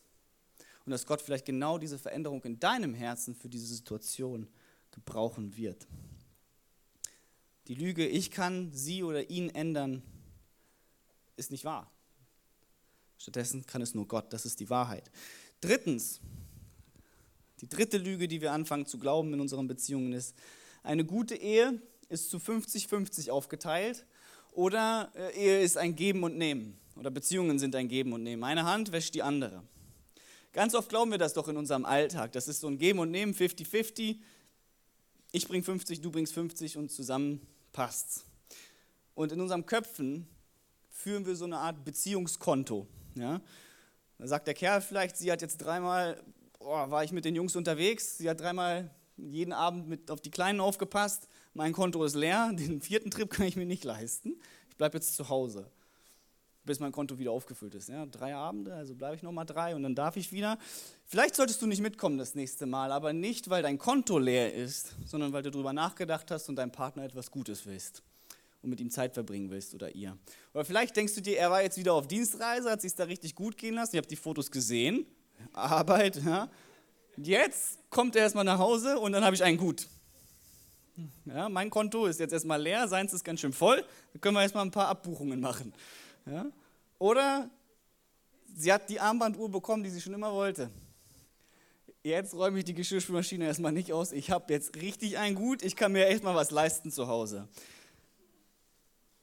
Und 0.85 0.91
dass 0.91 1.07
Gott 1.07 1.23
vielleicht 1.23 1.47
genau 1.47 1.79
diese 1.79 1.99
Veränderung 1.99 2.43
in 2.45 2.61
deinem 2.61 2.95
Herzen 2.95 3.35
für 3.35 3.49
diese 3.49 3.67
Situation 3.67 4.49
gebrauchen 4.91 5.57
wird. 5.57 5.87
Die 7.69 7.75
Lüge, 7.75 8.07
ich 8.07 8.31
kann 8.31 8.71
sie 8.73 9.03
oder 9.03 9.31
ihn 9.31 9.49
ändern, 9.51 10.03
ist 11.37 11.51
nicht 11.51 11.65
wahr. 11.65 11.91
Stattdessen 13.19 13.65
kann 13.65 13.81
es 13.81 13.95
nur 13.95 14.07
Gott, 14.07 14.33
das 14.33 14.45
ist 14.45 14.61
die 14.61 14.69
Wahrheit. 14.69 15.11
Drittens, 15.61 16.21
die 17.61 17.69
dritte 17.69 17.99
Lüge, 17.99 18.29
die 18.29 18.41
wir 18.41 18.53
anfangen 18.53 18.87
zu 18.87 18.99
glauben 18.99 19.33
in 19.33 19.41
unseren 19.41 19.67
Beziehungen 19.67 20.13
ist, 20.13 20.35
eine 20.83 21.05
gute 21.05 21.35
Ehe 21.35 21.81
ist 22.09 22.31
zu 22.31 22.39
50-50 22.39 23.31
aufgeteilt 23.31 24.07
oder 24.53 25.11
äh, 25.15 25.37
Ehe 25.37 25.61
ist 25.63 25.77
ein 25.77 25.97
Geben 25.97 26.23
und 26.23 26.37
Nehmen 26.37 26.79
oder 26.97 27.11
Beziehungen 27.11 27.59
sind 27.59 27.75
ein 27.75 27.89
Geben 27.89 28.13
und 28.13 28.23
Nehmen. 28.23 28.45
Eine 28.45 28.65
Hand 28.65 28.93
wäscht 28.93 29.15
die 29.15 29.23
andere. 29.23 29.63
Ganz 30.53 30.75
oft 30.75 30.89
glauben 30.89 31.11
wir 31.11 31.19
das 31.19 31.35
doch 31.35 31.49
in 31.49 31.57
unserem 31.57 31.85
Alltag. 31.85 32.33
Das 32.33 32.47
ist 32.47 32.61
so 32.61 32.69
ein 32.69 32.79
Geben 32.79 33.01
und 33.01 33.11
Nehmen, 33.11 33.35
50-50. 33.35 34.19
Ich 35.33 35.49
bringe 35.49 35.65
50, 35.65 36.01
du 36.01 36.13
bringst 36.13 36.33
50 36.33 36.77
und 36.77 36.93
zusammen 36.93 37.45
passt's. 37.73 38.25
Und 39.17 39.33
in 39.33 39.41
unseren 39.41 39.67
Köpfen 39.67 40.29
führen 40.91 41.27
wir 41.27 41.35
so 41.35 41.45
eine 41.45 41.59
Art 41.59 41.85
Beziehungskonto. 41.85 42.87
Ja? 43.17 43.41
Da 44.19 44.27
sagt 44.29 44.47
der 44.47 44.55
Kerl 44.55 44.81
vielleicht, 44.81 45.17
sie 45.17 45.33
hat 45.33 45.43
jetzt 45.43 45.59
dreimal, 45.59 46.23
oh, 46.65 46.91
war 46.91 47.05
ich 47.05 47.13
mit 47.13 47.25
den 47.25 47.35
Jungs 47.35 47.57
unterwegs, 47.57 48.19
sie 48.19 48.29
hat 48.29 48.41
dreimal 48.41 48.91
jeden 49.17 49.53
Abend 49.53 49.89
mit 49.89 50.11
auf 50.11 50.21
die 50.21 50.31
Kleinen 50.31 50.61
aufgepasst, 50.61 51.29
mein 51.53 51.73
Konto 51.73 52.05
ist 52.05 52.15
leer, 52.15 52.53
den 52.59 52.81
vierten 52.81 53.11
Trip 53.11 53.31
kann 53.31 53.47
ich 53.47 53.57
mir 53.57 53.67
nicht 53.67 53.85
leisten, 53.85 54.37
ich 54.69 54.77
bleibe 54.77 54.97
jetzt 54.97 55.15
zu 55.15 55.29
Hause, 55.29 55.71
bis 56.65 56.81
mein 56.81 56.93
Konto 56.93 57.19
wieder 57.19 57.31
aufgefüllt 57.31 57.75
ist. 57.75 57.91
Ja, 57.91 58.07
drei 58.07 58.35
Abende, 58.35 58.75
also 58.75 58.95
bleibe 58.95 59.17
ich 59.17 59.23
nochmal 59.23 59.45
drei 59.45 59.75
und 59.77 59.83
dann 59.83 59.95
darf 59.95 60.17
ich 60.17 60.33
wieder. 60.33 60.59
Vielleicht 61.05 61.37
solltest 61.37 61.61
du 61.61 61.67
nicht 61.67 61.83
mitkommen 61.83 62.17
das 62.17 62.35
nächste 62.35 62.65
Mal, 62.65 62.91
aber 62.91 63.13
nicht, 63.13 63.51
weil 63.51 63.63
dein 63.63 63.79
Konto 63.79 64.19
leer 64.19 64.55
ist, 64.55 64.97
sondern 65.05 65.33
weil 65.33 65.43
du 65.43 65.51
darüber 65.51 65.75
nachgedacht 65.75 66.31
hast 66.31 66.49
und 66.49 66.57
deinem 66.57 66.73
Partner 66.73 67.05
etwas 67.05 67.31
Gutes 67.31 67.67
willst 67.67 68.03
und 68.63 68.71
mit 68.71 68.81
ihm 68.81 68.91
Zeit 68.91 69.13
verbringen 69.13 69.51
willst 69.51 69.75
oder 69.75 69.95
ihr. 69.95 70.17
Oder 70.55 70.65
vielleicht 70.65 70.97
denkst 70.97 71.15
du 71.15 71.21
dir, 71.21 71.39
er 71.39 71.51
war 71.51 71.63
jetzt 71.63 71.77
wieder 71.77 71.93
auf 71.93 72.09
Dienstreise, 72.09 72.71
hat 72.71 72.81
sich 72.81 72.95
da 72.95 73.05
richtig 73.05 73.35
gut 73.35 73.59
gehen 73.59 73.75
lassen, 73.75 73.95
ihr 73.97 74.01
habt 74.01 74.11
die 74.11 74.17
Fotos 74.17 74.51
gesehen, 74.51 75.07
Arbeit, 75.53 76.17
ja, 76.25 76.49
Jetzt 77.17 77.79
kommt 77.91 78.17
er 78.17 78.23
erstmal 78.23 78.45
nach 78.45 78.59
Hause 78.59 78.99
und 78.99 79.13
dann 79.13 79.25
habe 79.25 79.37
ich 79.37 79.45
einen 79.45 79.59
gut. 79.59 79.87
Ja, 81.25 81.49
mein 81.49 81.71
Konto 81.71 82.07
ist 82.07 82.21
jetzt 82.21 82.33
erstmal 82.33 82.61
leer, 82.61 82.89
seins 82.89 83.13
ist 83.13 83.25
ganz 83.25 83.41
schön 83.41 83.53
voll. 83.53 83.85
Da 84.13 84.19
können 84.19 84.37
wir 84.37 84.43
erstmal 84.43 84.65
ein 84.65 84.71
paar 84.71 84.89
Abbuchungen 84.89 85.41
machen. 85.41 85.73
Ja? 86.27 86.47
Oder 86.99 87.51
sie 88.55 88.73
hat 88.73 88.89
die 88.89 89.01
Armbanduhr 89.01 89.51
bekommen, 89.51 89.83
die 89.83 89.91
sie 89.91 90.01
schon 90.01 90.15
immer 90.15 90.33
wollte. 90.33 90.71
Jetzt 92.03 92.35
räume 92.35 92.59
ich 92.59 92.65
die 92.65 92.75
Geschirrspülmaschine 92.75 93.47
erstmal 93.47 93.73
nicht 93.73 93.93
aus. 93.93 94.13
Ich 94.13 94.31
habe 94.31 94.53
jetzt 94.53 94.77
richtig 94.77 95.19
ein 95.19 95.35
Gut. 95.35 95.63
Ich 95.63 95.75
kann 95.75 95.93
mir 95.93 96.07
echt 96.07 96.23
mal 96.23 96.35
was 96.35 96.51
leisten 96.51 96.91
zu 96.91 97.09
Hause. 97.09 97.49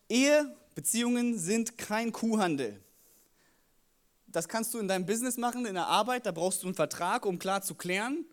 Ehe, 0.10 0.56
Beziehungen 0.76 1.38
sind 1.38 1.78
kein 1.78 2.12
Kuhhandel 2.12 2.82
das 4.32 4.48
kannst 4.48 4.74
du 4.74 4.80
in 4.80 4.88
deinem 4.88 5.06
Business 5.06 5.38
machen, 5.38 5.66
in 5.66 5.74
der 5.74 5.88
Arbeit, 5.88 6.26
da 6.26 6.32
brauchst 6.32 6.64
du 6.64 6.68
einen 6.68 6.76
Vertrag, 6.76 7.26
um 7.26 7.40
klar 7.40 7.62
zu 7.62 7.76
klären, 7.76 8.26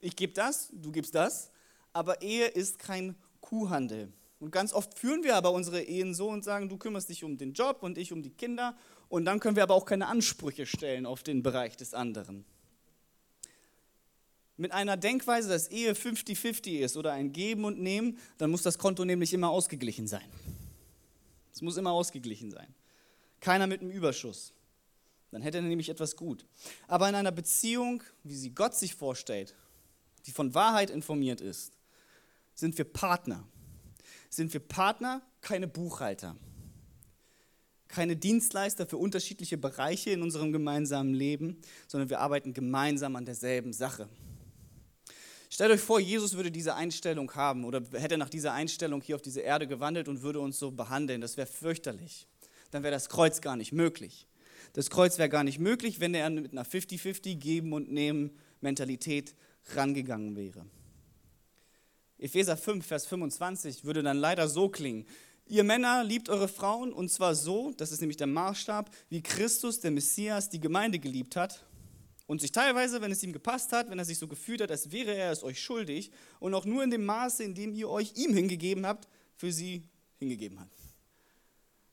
ich 0.00 0.16
gebe 0.16 0.32
das, 0.32 0.68
du 0.72 0.90
gibst 0.90 1.14
das. 1.14 1.50
Aber 1.92 2.22
Ehe 2.22 2.46
ist 2.46 2.78
kein 2.78 3.16
Kuhhandel. 3.40 4.12
Und 4.38 4.50
ganz 4.50 4.72
oft 4.72 4.98
führen 4.98 5.22
wir 5.22 5.36
aber 5.36 5.52
unsere 5.52 5.82
Ehen 5.82 6.14
so 6.14 6.28
und 6.28 6.44
sagen, 6.44 6.68
du 6.68 6.78
kümmerst 6.78 7.10
dich 7.10 7.24
um 7.24 7.36
den 7.36 7.52
Job 7.52 7.82
und 7.82 7.98
ich 7.98 8.12
um 8.12 8.22
die 8.22 8.30
Kinder. 8.30 8.76
Und 9.08 9.26
dann 9.26 9.40
können 9.40 9.56
wir 9.56 9.62
aber 9.62 9.74
auch 9.74 9.84
keine 9.84 10.06
Ansprüche 10.06 10.64
stellen 10.64 11.04
auf 11.04 11.22
den 11.22 11.42
Bereich 11.42 11.76
des 11.76 11.92
anderen. 11.92 12.44
Mit 14.56 14.72
einer 14.72 14.96
Denkweise, 14.96 15.48
dass 15.48 15.68
Ehe 15.68 15.92
50-50 15.92 16.78
ist 16.78 16.96
oder 16.96 17.12
ein 17.12 17.32
Geben 17.32 17.64
und 17.64 17.80
Nehmen, 17.80 18.18
dann 18.38 18.50
muss 18.50 18.62
das 18.62 18.78
Konto 18.78 19.04
nämlich 19.04 19.32
immer 19.32 19.50
ausgeglichen 19.50 20.06
sein. 20.06 20.24
Es 21.52 21.60
muss 21.60 21.76
immer 21.76 21.92
ausgeglichen 21.92 22.50
sein. 22.50 22.74
Keiner 23.40 23.66
mit 23.66 23.80
einem 23.80 23.90
Überschuss. 23.90 24.52
Dann 25.30 25.42
hätte 25.42 25.58
er 25.58 25.62
nämlich 25.62 25.88
etwas 25.88 26.16
gut. 26.16 26.44
Aber 26.88 27.08
in 27.08 27.14
einer 27.14 27.32
Beziehung, 27.32 28.02
wie 28.24 28.34
sie 28.34 28.50
Gott 28.54 28.74
sich 28.74 28.94
vorstellt, 28.94 29.54
die 30.26 30.32
von 30.32 30.54
Wahrheit 30.54 30.90
informiert 30.90 31.40
ist, 31.40 31.72
sind 32.54 32.76
wir 32.76 32.84
Partner. 32.84 33.46
Sind 34.28 34.52
wir 34.52 34.60
Partner, 34.60 35.22
keine 35.40 35.68
Buchhalter. 35.68 36.36
Keine 37.88 38.16
Dienstleister 38.16 38.86
für 38.86 38.98
unterschiedliche 38.98 39.56
Bereiche 39.56 40.10
in 40.10 40.22
unserem 40.22 40.52
gemeinsamen 40.52 41.14
Leben, 41.14 41.60
sondern 41.88 42.10
wir 42.10 42.20
arbeiten 42.20 42.52
gemeinsam 42.52 43.16
an 43.16 43.24
derselben 43.24 43.72
Sache. 43.72 44.08
Stellt 45.52 45.72
euch 45.72 45.80
vor, 45.80 45.98
Jesus 45.98 46.34
würde 46.34 46.52
diese 46.52 46.76
Einstellung 46.76 47.34
haben 47.34 47.64
oder 47.64 47.82
hätte 47.92 48.16
nach 48.16 48.28
dieser 48.28 48.52
Einstellung 48.52 49.00
hier 49.00 49.16
auf 49.16 49.22
diese 49.22 49.40
Erde 49.40 49.66
gewandelt 49.66 50.06
und 50.06 50.22
würde 50.22 50.38
uns 50.38 50.60
so 50.60 50.70
behandeln. 50.70 51.20
Das 51.20 51.36
wäre 51.36 51.48
fürchterlich. 51.48 52.28
Dann 52.70 52.84
wäre 52.84 52.92
das 52.92 53.08
Kreuz 53.08 53.40
gar 53.40 53.56
nicht 53.56 53.72
möglich. 53.72 54.28
Das 54.72 54.90
Kreuz 54.90 55.18
wäre 55.18 55.28
gar 55.28 55.44
nicht 55.44 55.58
möglich, 55.58 56.00
wenn 56.00 56.14
er 56.14 56.30
mit 56.30 56.52
einer 56.52 56.64
50-50 56.64 57.36
Geben 57.36 57.72
und 57.72 57.90
Nehmen 57.90 58.30
Mentalität 58.60 59.34
rangegangen 59.74 60.36
wäre. 60.36 60.66
Epheser 62.18 62.56
5, 62.56 62.84
Vers 62.84 63.06
25 63.06 63.84
würde 63.84 64.02
dann 64.02 64.18
leider 64.18 64.48
so 64.48 64.68
klingen. 64.68 65.06
Ihr 65.46 65.64
Männer 65.64 66.04
liebt 66.04 66.28
eure 66.28 66.48
Frauen 66.48 66.92
und 66.92 67.10
zwar 67.10 67.34
so, 67.34 67.72
das 67.76 67.90
ist 67.90 68.00
nämlich 68.00 68.18
der 68.18 68.26
Maßstab, 68.26 68.90
wie 69.08 69.22
Christus, 69.22 69.80
der 69.80 69.90
Messias, 69.90 70.48
die 70.48 70.60
Gemeinde 70.60 70.98
geliebt 70.98 71.34
hat 71.34 71.64
und 72.26 72.40
sich 72.40 72.52
teilweise, 72.52 73.00
wenn 73.00 73.10
es 73.10 73.22
ihm 73.24 73.32
gepasst 73.32 73.72
hat, 73.72 73.90
wenn 73.90 73.98
er 73.98 74.04
sich 74.04 74.18
so 74.18 74.28
gefühlt 74.28 74.60
hat, 74.60 74.70
als 74.70 74.92
wäre 74.92 75.12
er 75.12 75.32
es 75.32 75.42
euch 75.42 75.60
schuldig 75.60 76.12
und 76.38 76.54
auch 76.54 76.64
nur 76.64 76.84
in 76.84 76.90
dem 76.90 77.04
Maße, 77.04 77.42
in 77.42 77.54
dem 77.54 77.74
ihr 77.74 77.88
euch 77.88 78.12
ihm 78.14 78.32
hingegeben 78.34 78.86
habt, 78.86 79.08
für 79.34 79.50
sie 79.50 79.82
hingegeben 80.18 80.60
hat. 80.60 80.68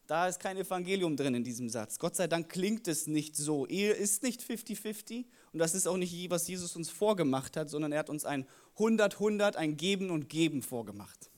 Da 0.08 0.30
ist 0.30 0.40
kein 0.40 0.56
Evangelium 0.56 1.18
drin 1.18 1.36
in 1.36 1.44
diesem 1.44 1.68
Satz. 1.68 2.00
Gott 2.00 2.16
sei 2.16 2.28
Dank 2.28 2.48
klingt 2.48 2.88
es 2.88 3.08
nicht 3.08 3.36
so. 3.36 3.68
Ehe 3.68 3.92
ist 3.92 4.24
nicht 4.24 4.42
50-50 4.42 5.26
und 5.52 5.60
das 5.60 5.76
ist 5.76 5.86
auch 5.86 5.98
nicht, 5.98 6.30
was 6.30 6.48
Jesus 6.48 6.78
uns 6.78 6.90
vorgemacht 6.90 7.58
hat, 7.58 7.70
sondern 7.70 7.92
er 7.92 8.00
hat 8.00 8.10
uns 8.10 8.24
ein 8.24 8.48
100-100, 8.78 9.56
ein 9.58 9.76
Geben 9.76 10.10
und 10.10 10.30
Geben 10.30 10.62
vorgemacht. 10.62 11.30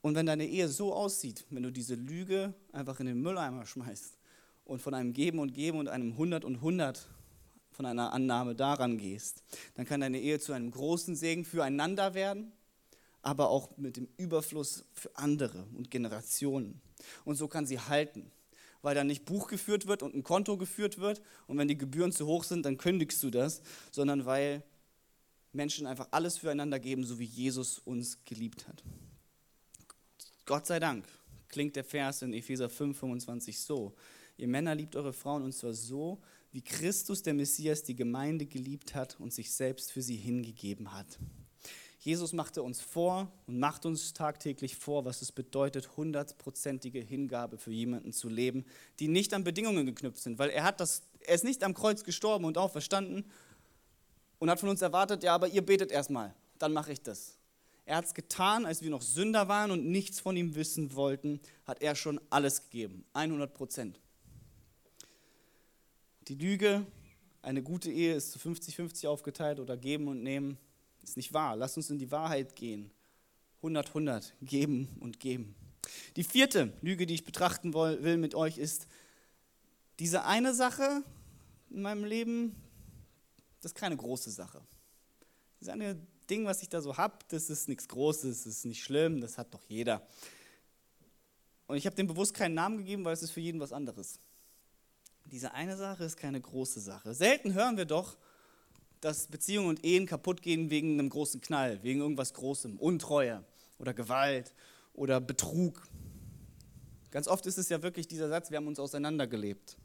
Und 0.00 0.14
wenn 0.14 0.26
deine 0.26 0.46
Ehe 0.46 0.68
so 0.68 0.94
aussieht, 0.94 1.44
wenn 1.50 1.64
du 1.64 1.72
diese 1.72 1.96
Lüge 1.96 2.54
einfach 2.72 3.00
in 3.00 3.06
den 3.06 3.20
Mülleimer 3.20 3.66
schmeißt 3.66 4.16
und 4.64 4.80
von 4.80 4.94
einem 4.94 5.12
Geben 5.12 5.40
und 5.40 5.54
Geben 5.54 5.78
und 5.78 5.88
einem 5.88 6.12
100 6.12 6.44
und 6.44 6.56
100 6.56 7.08
von 7.72 7.86
einer 7.86 8.12
Annahme 8.12 8.54
daran 8.54 8.96
gehst, 8.98 9.42
dann 9.74 9.86
kann 9.86 10.02
deine 10.02 10.20
Ehe 10.20 10.38
zu 10.38 10.52
einem 10.52 10.70
großen 10.70 11.16
Segen 11.16 11.44
füreinander 11.44 12.14
werden 12.14 12.52
aber 13.24 13.48
auch 13.50 13.76
mit 13.76 13.96
dem 13.96 14.08
Überfluss 14.16 14.84
für 14.92 15.16
andere 15.16 15.66
und 15.74 15.90
Generationen. 15.90 16.80
Und 17.24 17.36
so 17.36 17.48
kann 17.48 17.66
sie 17.66 17.78
halten, 17.78 18.30
weil 18.82 18.94
dann 18.94 19.06
nicht 19.06 19.24
Buch 19.24 19.48
geführt 19.48 19.86
wird 19.86 20.02
und 20.02 20.14
ein 20.14 20.22
Konto 20.22 20.56
geführt 20.56 20.98
wird 20.98 21.22
und 21.46 21.58
wenn 21.58 21.68
die 21.68 21.78
Gebühren 21.78 22.12
zu 22.12 22.26
hoch 22.26 22.44
sind, 22.44 22.66
dann 22.66 22.78
kündigst 22.78 23.22
du 23.22 23.30
das, 23.30 23.62
sondern 23.90 24.26
weil 24.26 24.62
Menschen 25.52 25.86
einfach 25.86 26.08
alles 26.10 26.38
füreinander 26.38 26.78
geben, 26.78 27.04
so 27.04 27.18
wie 27.18 27.24
Jesus 27.24 27.78
uns 27.78 28.24
geliebt 28.24 28.68
hat. 28.68 28.82
Gott 30.46 30.66
sei 30.66 30.78
Dank 30.78 31.06
klingt 31.48 31.76
der 31.76 31.84
Vers 31.84 32.22
in 32.22 32.34
Epheser 32.34 32.68
5, 32.68 32.98
25 32.98 33.58
so. 33.58 33.94
Ihr 34.36 34.48
Männer 34.48 34.74
liebt 34.74 34.96
eure 34.96 35.12
Frauen 35.12 35.44
und 35.44 35.52
zwar 35.52 35.72
so, 35.72 36.20
wie 36.50 36.62
Christus, 36.62 37.22
der 37.22 37.34
Messias, 37.34 37.82
die 37.82 37.96
Gemeinde 37.96 38.46
geliebt 38.46 38.94
hat 38.94 39.18
und 39.18 39.32
sich 39.32 39.52
selbst 39.52 39.92
für 39.92 40.02
sie 40.02 40.16
hingegeben 40.16 40.92
hat. 40.92 41.18
Jesus 42.04 42.34
machte 42.34 42.62
uns 42.62 42.82
vor 42.82 43.32
und 43.46 43.58
macht 43.58 43.86
uns 43.86 44.12
tagtäglich 44.12 44.76
vor, 44.76 45.06
was 45.06 45.22
es 45.22 45.32
bedeutet, 45.32 45.96
hundertprozentige 45.96 47.00
Hingabe 47.00 47.56
für 47.56 47.70
jemanden 47.70 48.12
zu 48.12 48.28
leben, 48.28 48.66
die 49.00 49.08
nicht 49.08 49.32
an 49.32 49.42
Bedingungen 49.42 49.86
geknüpft 49.86 50.18
sind, 50.18 50.38
weil 50.38 50.50
er 50.50 50.64
hat 50.64 50.80
das, 50.80 51.00
er 51.20 51.34
ist 51.34 51.44
nicht 51.44 51.64
am 51.64 51.72
Kreuz 51.72 52.04
gestorben 52.04 52.44
und 52.44 52.58
auferstanden 52.58 53.24
und 54.38 54.50
hat 54.50 54.60
von 54.60 54.68
uns 54.68 54.82
erwartet, 54.82 55.22
ja, 55.22 55.34
aber 55.34 55.48
ihr 55.48 55.64
betet 55.64 55.90
erstmal, 55.90 56.34
dann 56.58 56.74
mache 56.74 56.92
ich 56.92 57.00
das. 57.00 57.38
Er 57.86 57.96
hat 57.96 58.04
es 58.04 58.12
getan, 58.12 58.66
als 58.66 58.82
wir 58.82 58.90
noch 58.90 59.00
Sünder 59.00 59.48
waren 59.48 59.70
und 59.70 59.86
nichts 59.86 60.20
von 60.20 60.36
ihm 60.36 60.54
wissen 60.56 60.94
wollten, 60.94 61.40
hat 61.64 61.80
er 61.80 61.94
schon 61.94 62.20
alles 62.28 62.64
gegeben, 62.64 63.06
100 63.14 63.54
Prozent. 63.54 63.98
Die 66.28 66.34
Lüge, 66.34 66.84
eine 67.40 67.62
gute 67.62 67.90
Ehe 67.90 68.14
ist 68.14 68.32
zu 68.32 68.38
50-50 68.38 69.08
aufgeteilt 69.08 69.58
oder 69.58 69.78
geben 69.78 70.08
und 70.08 70.22
nehmen, 70.22 70.58
Ist 71.04 71.16
nicht 71.16 71.32
wahr. 71.32 71.54
Lass 71.56 71.76
uns 71.76 71.90
in 71.90 71.98
die 71.98 72.10
Wahrheit 72.10 72.56
gehen. 72.56 72.90
100, 73.58 73.88
100, 73.88 74.34
geben 74.42 74.88
und 75.00 75.20
geben. 75.20 75.54
Die 76.16 76.24
vierte 76.24 76.72
Lüge, 76.80 77.06
die 77.06 77.14
ich 77.14 77.24
betrachten 77.24 77.72
will 77.74 78.16
mit 78.16 78.34
euch, 78.34 78.58
ist, 78.58 78.86
diese 79.98 80.24
eine 80.24 80.54
Sache 80.54 81.04
in 81.70 81.82
meinem 81.82 82.04
Leben, 82.04 82.56
das 83.60 83.72
ist 83.72 83.76
keine 83.76 83.96
große 83.96 84.30
Sache. 84.30 84.60
Das 85.60 85.68
eine 85.68 85.96
Ding, 86.28 86.46
was 86.46 86.62
ich 86.62 86.68
da 86.68 86.80
so 86.80 86.96
habe, 86.96 87.18
das 87.28 87.50
ist 87.50 87.68
nichts 87.68 87.88
Großes, 87.88 88.44
das 88.44 88.52
ist 88.58 88.64
nicht 88.64 88.82
schlimm, 88.82 89.20
das 89.20 89.38
hat 89.38 89.52
doch 89.54 89.64
jeder. 89.68 90.06
Und 91.66 91.76
ich 91.76 91.86
habe 91.86 91.96
dem 91.96 92.06
bewusst 92.06 92.34
keinen 92.34 92.54
Namen 92.54 92.78
gegeben, 92.78 93.04
weil 93.04 93.14
es 93.14 93.22
ist 93.22 93.30
für 93.30 93.40
jeden 93.40 93.60
was 93.60 93.72
anderes. 93.72 94.18
Diese 95.26 95.54
eine 95.54 95.76
Sache 95.76 96.04
ist 96.04 96.16
keine 96.16 96.40
große 96.40 96.80
Sache. 96.80 97.14
Selten 97.14 97.54
hören 97.54 97.76
wir 97.76 97.86
doch, 97.86 98.16
dass 99.04 99.26
Beziehungen 99.26 99.68
und 99.68 99.84
Ehen 99.84 100.06
kaputt 100.06 100.40
gehen 100.40 100.70
wegen 100.70 100.94
einem 100.94 101.10
großen 101.10 101.42
Knall, 101.42 101.82
wegen 101.82 102.00
irgendwas 102.00 102.32
Großem, 102.32 102.78
Untreue 102.78 103.44
oder 103.78 103.92
Gewalt 103.92 104.54
oder 104.94 105.20
Betrug. 105.20 105.86
Ganz 107.10 107.28
oft 107.28 107.44
ist 107.44 107.58
es 107.58 107.68
ja 107.68 107.82
wirklich 107.82 108.08
dieser 108.08 108.30
Satz, 108.30 108.50
wir 108.50 108.56
haben 108.56 108.66
uns 108.66 108.78
auseinandergelebt. 108.78 109.76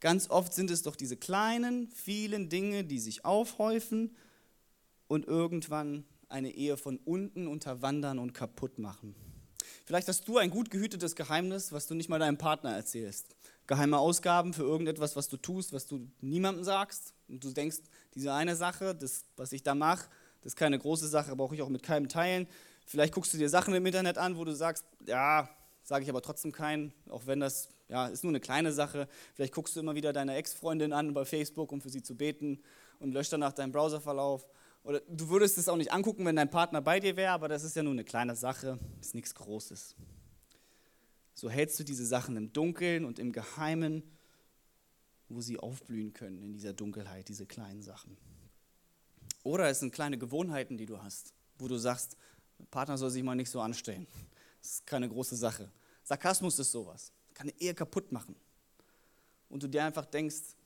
Ganz 0.00 0.30
oft 0.30 0.54
sind 0.54 0.70
es 0.70 0.82
doch 0.82 0.96
diese 0.96 1.18
kleinen, 1.18 1.86
vielen 1.90 2.48
Dinge, 2.48 2.82
die 2.82 2.98
sich 2.98 3.26
aufhäufen 3.26 4.16
und 5.06 5.26
irgendwann 5.26 6.04
eine 6.30 6.50
Ehe 6.50 6.78
von 6.78 6.96
unten 6.96 7.46
unterwandern 7.46 8.18
und 8.18 8.32
kaputt 8.32 8.78
machen. 8.78 9.14
Vielleicht 9.84 10.08
hast 10.08 10.26
du 10.26 10.38
ein 10.38 10.48
gut 10.48 10.70
gehütetes 10.70 11.14
Geheimnis, 11.14 11.72
was 11.72 11.86
du 11.88 11.94
nicht 11.94 12.08
mal 12.08 12.18
deinem 12.18 12.38
Partner 12.38 12.74
erzählst. 12.74 13.36
Geheime 13.72 13.96
Ausgaben 13.96 14.52
für 14.52 14.64
irgendetwas, 14.64 15.16
was 15.16 15.30
du 15.30 15.38
tust, 15.38 15.72
was 15.72 15.86
du 15.86 16.06
niemandem 16.20 16.62
sagst. 16.62 17.14
Und 17.26 17.42
du 17.42 17.52
denkst, 17.52 17.78
diese 18.14 18.30
eine 18.34 18.54
Sache, 18.54 18.94
das, 18.94 19.24
was 19.38 19.50
ich 19.52 19.62
da 19.62 19.74
mache, 19.74 20.10
das 20.42 20.52
ist 20.52 20.56
keine 20.56 20.78
große 20.78 21.08
Sache, 21.08 21.34
brauche 21.34 21.54
ich 21.54 21.62
auch 21.62 21.70
mit 21.70 21.82
keinem 21.82 22.10
teilen. 22.10 22.46
Vielleicht 22.84 23.14
guckst 23.14 23.32
du 23.32 23.38
dir 23.38 23.48
Sachen 23.48 23.72
im 23.72 23.86
Internet 23.86 24.18
an, 24.18 24.36
wo 24.36 24.44
du 24.44 24.54
sagst, 24.54 24.84
ja, 25.06 25.48
sage 25.84 26.04
ich 26.04 26.10
aber 26.10 26.20
trotzdem 26.20 26.52
keinen, 26.52 26.92
auch 27.08 27.24
wenn 27.24 27.40
das 27.40 27.70
ja, 27.88 28.08
ist 28.08 28.24
nur 28.24 28.32
eine 28.32 28.40
kleine 28.40 28.72
Sache. 28.72 29.08
Vielleicht 29.32 29.54
guckst 29.54 29.74
du 29.74 29.80
immer 29.80 29.94
wieder 29.94 30.12
deine 30.12 30.34
Ex-Freundin 30.34 30.92
an 30.92 31.14
bei 31.14 31.24
Facebook, 31.24 31.72
um 31.72 31.80
für 31.80 31.88
sie 31.88 32.02
zu 32.02 32.14
beten 32.14 32.60
und 32.98 33.12
löscht 33.14 33.32
danach 33.32 33.54
deinen 33.54 33.72
Browserverlauf. 33.72 34.46
Oder 34.84 35.00
du 35.08 35.30
würdest 35.30 35.56
es 35.56 35.70
auch 35.70 35.78
nicht 35.78 35.94
angucken, 35.94 36.26
wenn 36.26 36.36
dein 36.36 36.50
Partner 36.50 36.82
bei 36.82 37.00
dir 37.00 37.16
wäre, 37.16 37.32
aber 37.32 37.48
das 37.48 37.64
ist 37.64 37.74
ja 37.74 37.82
nur 37.82 37.94
eine 37.94 38.04
kleine 38.04 38.36
Sache, 38.36 38.78
ist 39.00 39.14
nichts 39.14 39.34
Großes. 39.34 39.96
So 41.34 41.50
hältst 41.50 41.78
du 41.80 41.84
diese 41.84 42.06
Sachen 42.06 42.36
im 42.36 42.52
Dunkeln 42.52 43.04
und 43.04 43.18
im 43.18 43.32
Geheimen, 43.32 44.02
wo 45.28 45.40
sie 45.40 45.58
aufblühen 45.58 46.12
können 46.12 46.42
in 46.42 46.52
dieser 46.52 46.72
Dunkelheit, 46.72 47.28
diese 47.28 47.46
kleinen 47.46 47.82
Sachen. 47.82 48.16
Oder 49.42 49.68
es 49.68 49.80
sind 49.80 49.92
kleine 49.92 50.18
Gewohnheiten, 50.18 50.76
die 50.76 50.86
du 50.86 51.02
hast, 51.02 51.32
wo 51.58 51.68
du 51.68 51.78
sagst, 51.78 52.16
Partner 52.70 52.96
soll 52.98 53.10
sich 53.10 53.22
mal 53.22 53.34
nicht 53.34 53.50
so 53.50 53.60
anstellen. 53.60 54.06
Das 54.60 54.74
ist 54.74 54.86
keine 54.86 55.08
große 55.08 55.36
Sache. 55.36 55.70
Sarkasmus 56.04 56.58
ist 56.58 56.70
sowas, 56.70 57.12
kann 57.34 57.48
eine 57.48 57.60
Ehe 57.60 57.74
kaputt 57.74 58.12
machen. 58.12 58.36
Und 59.48 59.62
du 59.62 59.68
dir 59.68 59.84
einfach 59.84 60.06
denkst, 60.06 60.56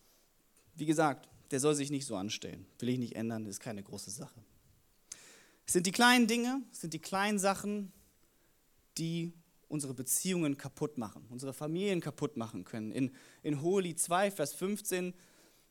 wie 0.75 0.87
gesagt, 0.87 1.29
der 1.51 1.61
soll 1.61 1.75
sich 1.75 1.91
nicht 1.91 2.07
so 2.07 2.17
anstellen. 2.17 2.67
Will 2.79 2.91
ich 2.91 2.99
nicht 2.99 3.17
ändern, 3.17 3.47
ist 3.47 3.61
keine 3.61 3.83
große 3.83 4.11
Sache. 4.11 4.45
Es 5.67 5.73
sind 5.73 5.87
die 5.87 5.93
kleinen 5.93 6.27
Dinge, 6.27 6.63
es 6.71 6.81
sind 6.81 6.93
die 6.93 7.01
kleinen 7.01 7.39
Sachen, 7.39 7.93
die 8.99 9.33
unsere 9.69 9.95
Beziehungen 9.95 10.57
kaputt 10.57 10.99
machen, 10.99 11.27
unsere 11.31 11.53
Familien 11.53 12.01
kaputt 12.01 12.37
machen 12.37 12.65
können. 12.65 12.93
In, 12.93 13.13
in 13.43 13.63
Hoheli 13.63 13.97
2, 13.97 14.31
Vers 14.31 14.55
15 14.55 15.15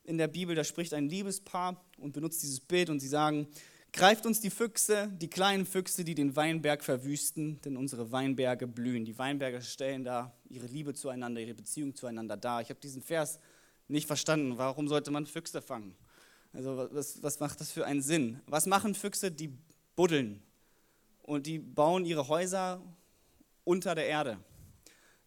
in 0.04 0.18
der 0.18 0.28
Bibel, 0.28 0.54
da 0.54 0.64
spricht 0.64 0.94
ein 0.94 1.08
Liebespaar 1.08 1.82
und 1.98 2.12
benutzt 2.12 2.42
dieses 2.42 2.60
Bild 2.60 2.90
und 2.90 3.00
sie 3.00 3.08
sagen, 3.08 3.48
greift 3.92 4.26
uns 4.26 4.40
die 4.40 4.50
Füchse, 4.50 5.08
die 5.20 5.28
kleinen 5.28 5.66
Füchse, 5.66 6.04
die 6.04 6.14
den 6.14 6.36
Weinberg 6.36 6.84
verwüsten, 6.84 7.60
denn 7.62 7.76
unsere 7.76 8.12
Weinberge 8.12 8.66
blühen. 8.66 9.04
Die 9.04 9.18
Weinberge 9.18 9.62
stellen 9.62 10.04
da 10.04 10.32
ihre 10.48 10.66
Liebe 10.66 10.94
zueinander, 10.94 11.40
ihre 11.40 11.54
Beziehung 11.54 11.94
zueinander 11.94 12.36
dar. 12.36 12.60
Ich 12.60 12.68
habe 12.68 12.80
diesen 12.80 13.02
Vers 13.02 13.40
nicht 13.88 14.06
verstanden. 14.06 14.58
Warum 14.58 14.88
sollte 14.88 15.10
man 15.10 15.26
Füchse 15.26 15.62
fangen? 15.62 15.96
Also 16.52 16.88
was, 16.92 17.22
was 17.22 17.40
macht 17.40 17.60
das 17.60 17.72
für 17.72 17.86
einen 17.86 18.02
Sinn? 18.02 18.40
Was 18.46 18.66
machen 18.66 18.94
Füchse? 18.94 19.30
Die 19.30 19.52
buddeln 19.96 20.42
und 21.22 21.46
die 21.46 21.58
bauen 21.58 22.04
ihre 22.04 22.28
Häuser 22.28 22.80
unter 23.66 23.94
der 23.94 24.06
Erde. 24.06 24.38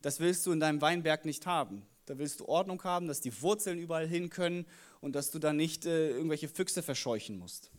Das 0.02 0.20
willst 0.20 0.46
du 0.46 0.52
in 0.52 0.60
deinem 0.60 0.82
Weinberg 0.82 1.26
nicht 1.26 1.46
haben. 1.46 1.86
Da 2.06 2.18
willst 2.18 2.40
du 2.40 2.48
Ordnung 2.48 2.84
haben, 2.84 3.08
dass 3.08 3.22
die 3.22 3.42
Wurzeln 3.42 3.78
überall 3.78 4.08
hin 4.08 4.30
können 4.30 4.66
und 5.02 5.14
dass 5.14 5.30
du 5.30 5.38
da 5.38 5.54
nicht 5.54 5.86
äh, 5.86 6.10
irgendwelche 6.10 6.48
Füchse 6.48 6.82
verscheuchen 6.82 7.38
musst. 7.38 7.70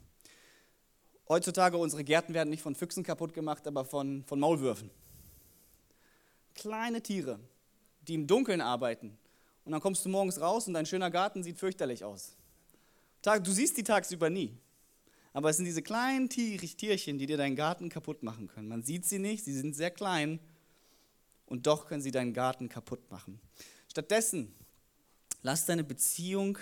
Heutzutage, 1.29 1.77
unsere 1.77 2.05
Gärten 2.05 2.35
werden 2.35 2.51
nicht 2.51 2.63
von 2.63 2.75
Füchsen 2.75 3.03
kaputt 3.03 3.35
gemacht, 3.35 3.67
aber 3.67 3.85
von, 3.85 4.23
von 4.25 4.39
Maulwürfen. 4.39 4.91
Kleine 6.55 7.03
Tiere, 7.03 7.41
die 8.03 8.15
im 8.15 8.27
Dunkeln 8.27 8.61
arbeiten, 8.61 9.17
und 9.65 9.73
dann 9.73 9.81
kommst 9.81 10.05
du 10.05 10.09
morgens 10.09 10.41
raus 10.41 10.67
und 10.67 10.75
dein 10.75 10.87
schöner 10.87 11.11
Garten 11.11 11.43
sieht 11.43 11.59
fürchterlich 11.59 12.05
aus. 12.05 12.37
Du 13.23 13.53
siehst 13.53 13.77
die 13.77 13.85
tagsüber 13.85 14.31
nie. 14.31 14.57
Aber 15.33 15.51
es 15.51 15.57
sind 15.57 15.67
diese 15.67 15.83
kleinen 15.83 16.29
Tierchen, 16.29 17.19
die 17.19 17.27
dir 17.27 17.37
deinen 17.37 17.55
Garten 17.55 17.89
kaputt 17.89 18.23
machen 18.23 18.49
können. 18.49 18.69
Man 18.69 18.83
sieht 18.83 19.05
sie 19.05 19.19
nicht, 19.19 19.45
sie 19.45 19.53
sind 19.53 19.77
sehr 19.77 19.91
klein 19.91 20.41
und 21.51 21.67
doch 21.67 21.87
können 21.87 22.01
sie 22.01 22.13
deinen 22.13 22.33
Garten 22.33 22.69
kaputt 22.71 23.11
machen. 23.11 23.41
Stattdessen 23.91 24.55
lass 25.43 25.67
deine 25.67 25.85
Beziehung 25.85 26.57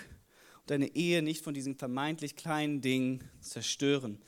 und 0.61 0.71
deine 0.71 0.95
Ehe 0.95 1.21
nicht 1.21 1.43
von 1.43 1.53
diesen 1.53 1.75
vermeintlich 1.75 2.35
kleinen 2.35 2.81
Dingen 2.81 3.23
zerstören. 3.39 4.19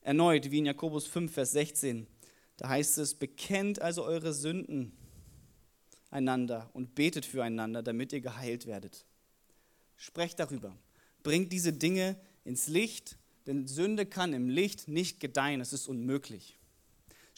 Erneut, 0.00 0.50
wie 0.50 0.58
in 0.58 0.66
Jakobus 0.66 1.06
5, 1.06 1.32
Vers 1.32 1.52
16, 1.52 2.06
da 2.56 2.70
heißt 2.70 2.96
es, 2.98 3.14
bekennt 3.14 3.82
also 3.82 4.02
eure 4.02 4.32
Sünden 4.32 4.92
einander 6.10 6.70
und 6.72 6.94
betet 6.94 7.26
füreinander, 7.26 7.82
damit 7.82 8.12
ihr 8.14 8.22
geheilt 8.22 8.66
werdet. 8.66 9.04
Sprecht 9.96 10.38
darüber. 10.38 10.76
Bringt 11.22 11.52
diese 11.52 11.74
Dinge 11.74 12.16
ins 12.44 12.68
Licht, 12.68 13.18
denn 13.46 13.66
Sünde 13.66 14.06
kann 14.06 14.32
im 14.32 14.48
Licht 14.48 14.88
nicht 14.88 15.20
gedeihen. 15.20 15.60
Es 15.60 15.74
ist 15.74 15.88
unmöglich. 15.88 16.59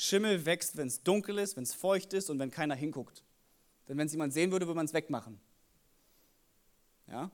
Schimmel 0.03 0.45
wächst, 0.47 0.77
wenn 0.77 0.88
es 0.88 1.03
dunkel 1.05 1.38
ist, 1.38 1.57
wenn 1.57 1.62
es 1.62 1.75
feucht 1.75 2.12
ist 2.12 2.29
und 2.29 2.38
wenn 2.41 2.51
keiner 2.51 2.75
hinguckt. 2.75 3.23
Denn 3.88 3.97
wenn 3.97 4.07
es 4.07 4.12
jemand 4.12 4.33
sehen 4.33 4.51
würde, 4.51 4.67
würde 4.67 4.77
man 4.77 4.87
es 4.87 4.95
wegmachen. 4.95 5.41
Ja? 7.07 7.31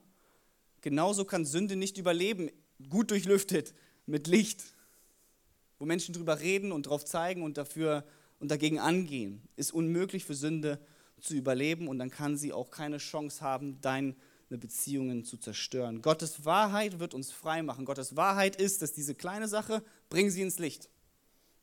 Genauso 0.81 1.25
kann 1.25 1.45
Sünde 1.45 1.75
nicht 1.75 1.97
überleben, 1.97 2.51
gut 2.89 3.09
durchlüftet, 3.09 3.73
mit 4.05 4.27
Licht, 4.27 4.63
wo 5.79 5.85
Menschen 5.85 6.13
drüber 6.13 6.39
reden 6.41 6.71
und 6.71 6.83
drauf 6.83 7.05
zeigen 7.05 7.41
und 7.41 7.57
dafür 7.57 8.05
und 8.39 8.51
dagegen 8.51 8.79
angehen. 8.79 9.41
Ist 9.55 9.73
unmöglich 9.73 10.23
für 10.25 10.35
Sünde 10.35 10.79
zu 11.19 11.33
überleben 11.33 11.87
und 11.87 11.97
dann 11.97 12.11
kann 12.11 12.37
sie 12.37 12.53
auch 12.53 12.69
keine 12.69 12.99
Chance 12.99 13.41
haben, 13.41 13.81
deine 13.81 14.13
Beziehungen 14.49 15.25
zu 15.25 15.37
zerstören. 15.37 16.03
Gottes 16.03 16.45
Wahrheit 16.45 16.99
wird 16.99 17.15
uns 17.15 17.31
frei 17.31 17.63
machen. 17.63 17.85
Gottes 17.85 18.15
Wahrheit 18.15 18.55
ist, 18.55 18.83
dass 18.83 18.93
diese 18.93 19.15
kleine 19.15 19.47
Sache, 19.47 19.83
bring 20.09 20.29
sie 20.29 20.43
ins 20.43 20.59
Licht. 20.59 20.87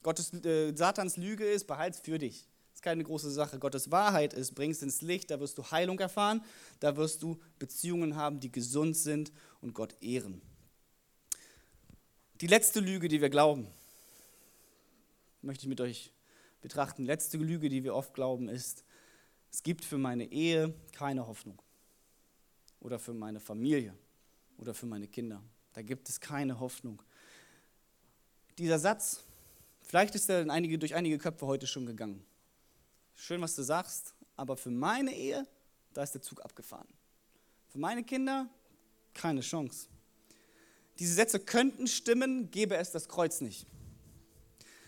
Gottes, 0.07 0.33
äh, 0.45 0.73
Satans 0.73 1.17
Lüge 1.17 1.45
ist, 1.45 1.67
behalte 1.67 1.97
es 1.97 2.01
für 2.01 2.17
dich. 2.17 2.47
Das 2.69 2.77
ist 2.77 2.83
keine 2.83 3.03
große 3.03 3.29
Sache. 3.29 3.59
Gottes 3.59 3.91
Wahrheit 3.91 4.35
ist, 4.35 4.55
bring 4.55 4.71
es 4.71 4.81
ins 4.81 5.03
Licht, 5.03 5.33
da 5.33 5.41
wirst 5.41 5.59
du 5.59 5.69
Heilung 5.69 5.99
erfahren, 5.99 6.45
da 6.79 6.97
wirst 6.97 7.25
du 7.25 7.41
Beziehungen 7.59 8.15
haben, 8.15 8.39
die 8.39 8.53
gesund 8.53 8.97
sind 8.97 9.33
und 9.61 9.75
Gott 9.75 10.01
ehren. 10.01 10.41
Die 12.41 12.47
letzte 12.47 12.79
Lüge, 12.79 13.09
die 13.09 13.21
wir 13.21 13.31
glauben, 13.31 13.67
möchte 15.43 15.65
ich 15.65 15.69
mit 15.69 15.81
euch 15.81 16.13
betrachten. 16.61 17.03
Die 17.03 17.09
letzte 17.09 17.39
Lüge, 17.39 17.69
die 17.69 17.83
wir 17.83 17.93
oft 17.93 18.15
glauben, 18.15 18.49
ist, 18.49 18.85
es 19.51 19.65
gibt 19.65 19.85
für 19.85 19.99
meine 19.99 20.31
Ehe 20.31 20.73
keine 20.93 21.27
Hoffnung. 21.27 21.61
Oder 22.79 23.01
für 23.01 23.13
meine 23.13 23.41
Familie. 23.41 23.93
Oder 24.59 24.73
für 24.73 24.87
meine 24.87 25.09
Kinder. 25.09 25.43
Da 25.73 25.83
gibt 25.83 26.09
es 26.09 26.21
keine 26.21 26.61
Hoffnung. 26.61 27.03
Dieser 28.57 28.79
Satz, 28.79 29.26
vielleicht 29.87 30.15
ist 30.15 30.29
er 30.29 30.49
einige, 30.51 30.79
durch 30.79 30.95
einige 30.95 31.17
Köpfe 31.17 31.47
heute 31.47 31.67
schon 31.67 31.87
gegangen. 31.87 32.25
Schön, 33.15 33.41
was 33.41 33.57
du 33.57 33.63
sagst, 33.63 34.15
aber 34.37 34.57
für 34.57 34.71
meine 34.71 35.15
Ehe, 35.15 35.47
da 35.95 36.03
ist 36.03 36.13
der 36.13 36.21
Zug 36.21 36.45
abgefahren. 36.45 36.89
Für 37.69 37.79
meine 37.79 38.05
Kinder 38.05 38.49
keine 39.15 39.41
Chance. 39.41 39.89
Diese 40.99 41.15
Sätze 41.15 41.41
könnten 41.41 41.87
stimmen, 41.87 42.51
gäbe 42.51 42.77
es 42.77 42.91
das 42.91 43.09
Kreuz 43.09 43.41
nicht. 43.41 43.67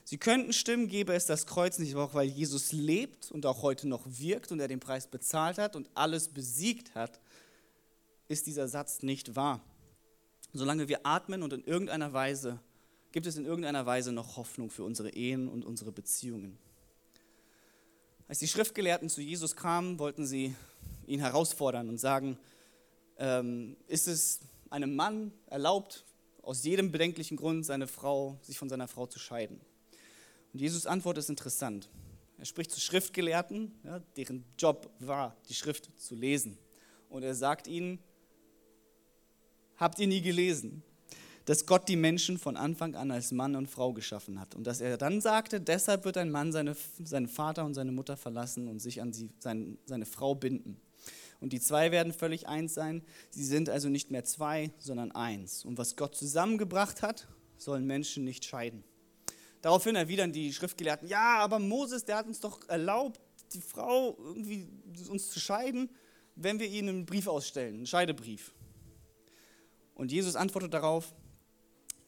Sie 0.05 0.17
könnten 0.17 0.55
stimmen, 0.55 0.89
gäbe 0.89 1.13
es 1.13 1.27
das 1.27 1.47
Kreuz 1.47 1.79
nicht, 1.79 1.95
auch 1.95 2.15
weil 2.15 2.27
Jesus 2.27 2.73
lebt 2.73 3.31
und 3.31 3.45
auch 3.45 3.61
heute 3.61 3.87
noch 3.87 4.07
wirkt 4.07 4.51
und 4.53 4.61
er 4.61 4.69
den 4.69 4.81
Preis 4.81 5.07
bezahlt 5.07 5.59
hat 5.59 5.77
und 5.77 5.91
alles 5.95 6.29
besiegt 6.29 6.95
hat, 6.95 7.21
ist 8.27 8.47
dieser 8.47 8.69
Satz 8.69 9.03
nicht 9.03 9.37
wahr. 9.37 9.61
Solange 10.55 10.89
wir 10.89 11.05
atmen 11.05 11.43
und 11.43 11.53
in 11.53 11.63
irgendeiner 11.63 12.15
Weise, 12.15 12.59
gibt 13.13 13.27
es 13.27 13.37
in 13.37 13.47
irgendeiner 13.47 13.87
Weise 13.87 14.13
noch 14.13 14.37
Hoffnung 14.37 14.71
für 14.71 14.85
unsere 14.85 15.11
Ehen 15.11 15.49
und 15.49 15.65
unsere 15.65 15.93
Beziehungen. 15.93 16.59
Als 18.29 18.41
die 18.41 18.49
Schriftgelehrten 18.49 19.09
zu 19.09 19.23
Jesus 19.23 19.57
kamen, 19.57 19.99
wollten 19.99 20.27
sie 20.27 20.55
ihn 21.07 21.21
herausfordern 21.21 21.89
und 21.89 21.99
sagen, 21.99 22.39
ähm, 23.17 23.77
ist 23.87 24.07
es 24.07 24.41
einem 24.71 24.95
Mann 24.95 25.33
erlaubt, 25.47 26.05
aus 26.43 26.65
jedem 26.65 26.93
bedenklichen 26.93 27.37
Grund 27.37 27.65
seine 27.65 27.87
Frau, 27.87 28.39
sich 28.43 28.59
von 28.59 28.69
seiner 28.69 28.89
Frau 28.89 29.07
zu 29.07 29.19
scheiden. 29.19 29.61
Und 30.53 30.61
Jesus 30.61 30.87
Antwort 30.87 31.19
ist 31.19 31.29
interessant. 31.29 31.89
Er 32.39 32.45
spricht 32.45 32.71
zu 32.71 32.81
Schriftgelehrten, 32.81 33.73
ja, 33.85 33.99
deren 34.17 34.45
Job 34.59 34.91
war, 35.01 35.37
die 35.49 35.55
Schrift 35.55 35.91
zu 35.99 36.15
lesen. 36.15 36.57
Und 37.09 37.23
er 37.23 37.35
sagt 37.35 37.67
ihnen, 37.67 37.99
habt 39.77 39.99
ihr 39.99 40.07
nie 40.07 40.21
gelesen, 40.21 40.83
dass 41.49 41.65
Gott 41.65 41.89
die 41.89 41.97
Menschen 41.97 42.37
von 42.37 42.59
Anfang 42.59 42.95
an 42.95 43.11
als 43.11 43.33
Mann 43.33 43.57
und 43.57 43.69
Frau 43.69 43.95
geschaffen 43.95 44.39
hat. 44.39 44.55
Und 44.55 44.67
dass 44.67 44.83
er 44.83 44.99
dann 44.99 45.23
sagte, 45.23 45.63
deshalb 45.63 46.05
wird 46.05 46.19
ein 46.19 46.31
Mann 46.31 46.53
seine, 46.53 46.77
seinen 47.03 47.27
Vater 47.27 47.65
und 47.65 47.73
seine 47.73 47.91
Mutter 47.91 48.19
verlassen 48.19 48.69
und 48.69 48.81
sich 48.81 49.01
an 49.01 49.15
sie, 49.15 49.31
sein, 49.39 49.79
seine 49.87 50.05
Frau 50.05 50.35
binden. 50.35 50.79
Und 51.41 51.55
die 51.55 51.61
zwei 51.61 51.91
werden 51.91 52.13
völlig 52.13 52.49
eins 52.49 52.75
sein. 52.75 53.03
Sie 53.31 53.47
sind 53.47 53.71
also 53.71 53.89
nicht 53.89 54.11
mehr 54.11 54.25
zwei, 54.25 54.73
sondern 54.79 55.11
eins. 55.13 55.65
Und 55.65 55.79
was 55.79 55.97
Gott 55.97 56.15
zusammengebracht 56.17 57.01
hat, 57.01 57.29
sollen 57.57 57.87
Menschen 57.87 58.25
nicht 58.25 58.45
scheiden. 58.45 58.85
Daraufhin 59.63 59.97
erwidern 59.97 60.33
die 60.33 60.53
Schriftgelehrten, 60.53 61.09
ja, 61.09 61.39
aber 61.39 61.59
Moses, 61.61 62.05
der 62.05 62.19
hat 62.19 62.27
uns 62.27 62.41
doch 62.41 62.69
erlaubt, 62.69 63.23
die 63.55 63.63
Frau 63.63 64.19
irgendwie 64.23 64.69
uns 65.09 65.31
zu 65.31 65.41
scheiden, 65.41 65.89
wenn 66.37 66.59
wir 66.59 66.69
ihnen 66.69 66.91
einen 66.91 67.07
Brief 67.07 67.27
ausstellen, 67.27 67.77
einen 67.77 67.87
Scheidebrief. 67.87 68.53
Und 69.95 70.13
Jesus 70.13 70.37
antwortet 70.37 70.75
darauf, 70.75 71.15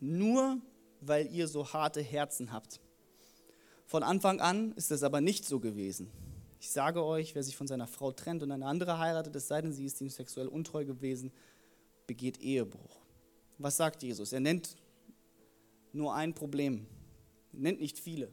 nur 0.00 0.58
weil 1.00 1.32
ihr 1.32 1.48
so 1.48 1.72
harte 1.72 2.02
Herzen 2.02 2.52
habt. 2.52 2.80
Von 3.86 4.02
Anfang 4.02 4.40
an 4.40 4.72
ist 4.72 4.90
das 4.90 5.02
aber 5.02 5.20
nicht 5.20 5.44
so 5.44 5.60
gewesen. 5.60 6.10
Ich 6.60 6.70
sage 6.70 7.02
euch, 7.02 7.34
wer 7.34 7.42
sich 7.42 7.56
von 7.56 7.66
seiner 7.66 7.86
Frau 7.86 8.12
trennt 8.12 8.42
und 8.42 8.52
eine 8.52 8.66
andere 8.66 8.98
heiratet, 8.98 9.34
es 9.34 9.48
sei 9.48 9.62
denn, 9.62 9.72
sie 9.72 9.86
ist 9.86 10.00
ihm 10.00 10.10
sexuell 10.10 10.46
untreu 10.46 10.84
gewesen, 10.84 11.32
begeht 12.06 12.38
Ehebruch. 12.40 13.00
Was 13.58 13.78
sagt 13.78 14.02
Jesus? 14.02 14.32
Er 14.32 14.40
nennt 14.40 14.76
nur 15.92 16.14
ein 16.14 16.34
Problem, 16.34 16.86
er 17.52 17.60
nennt 17.60 17.80
nicht 17.80 17.98
viele. 17.98 18.30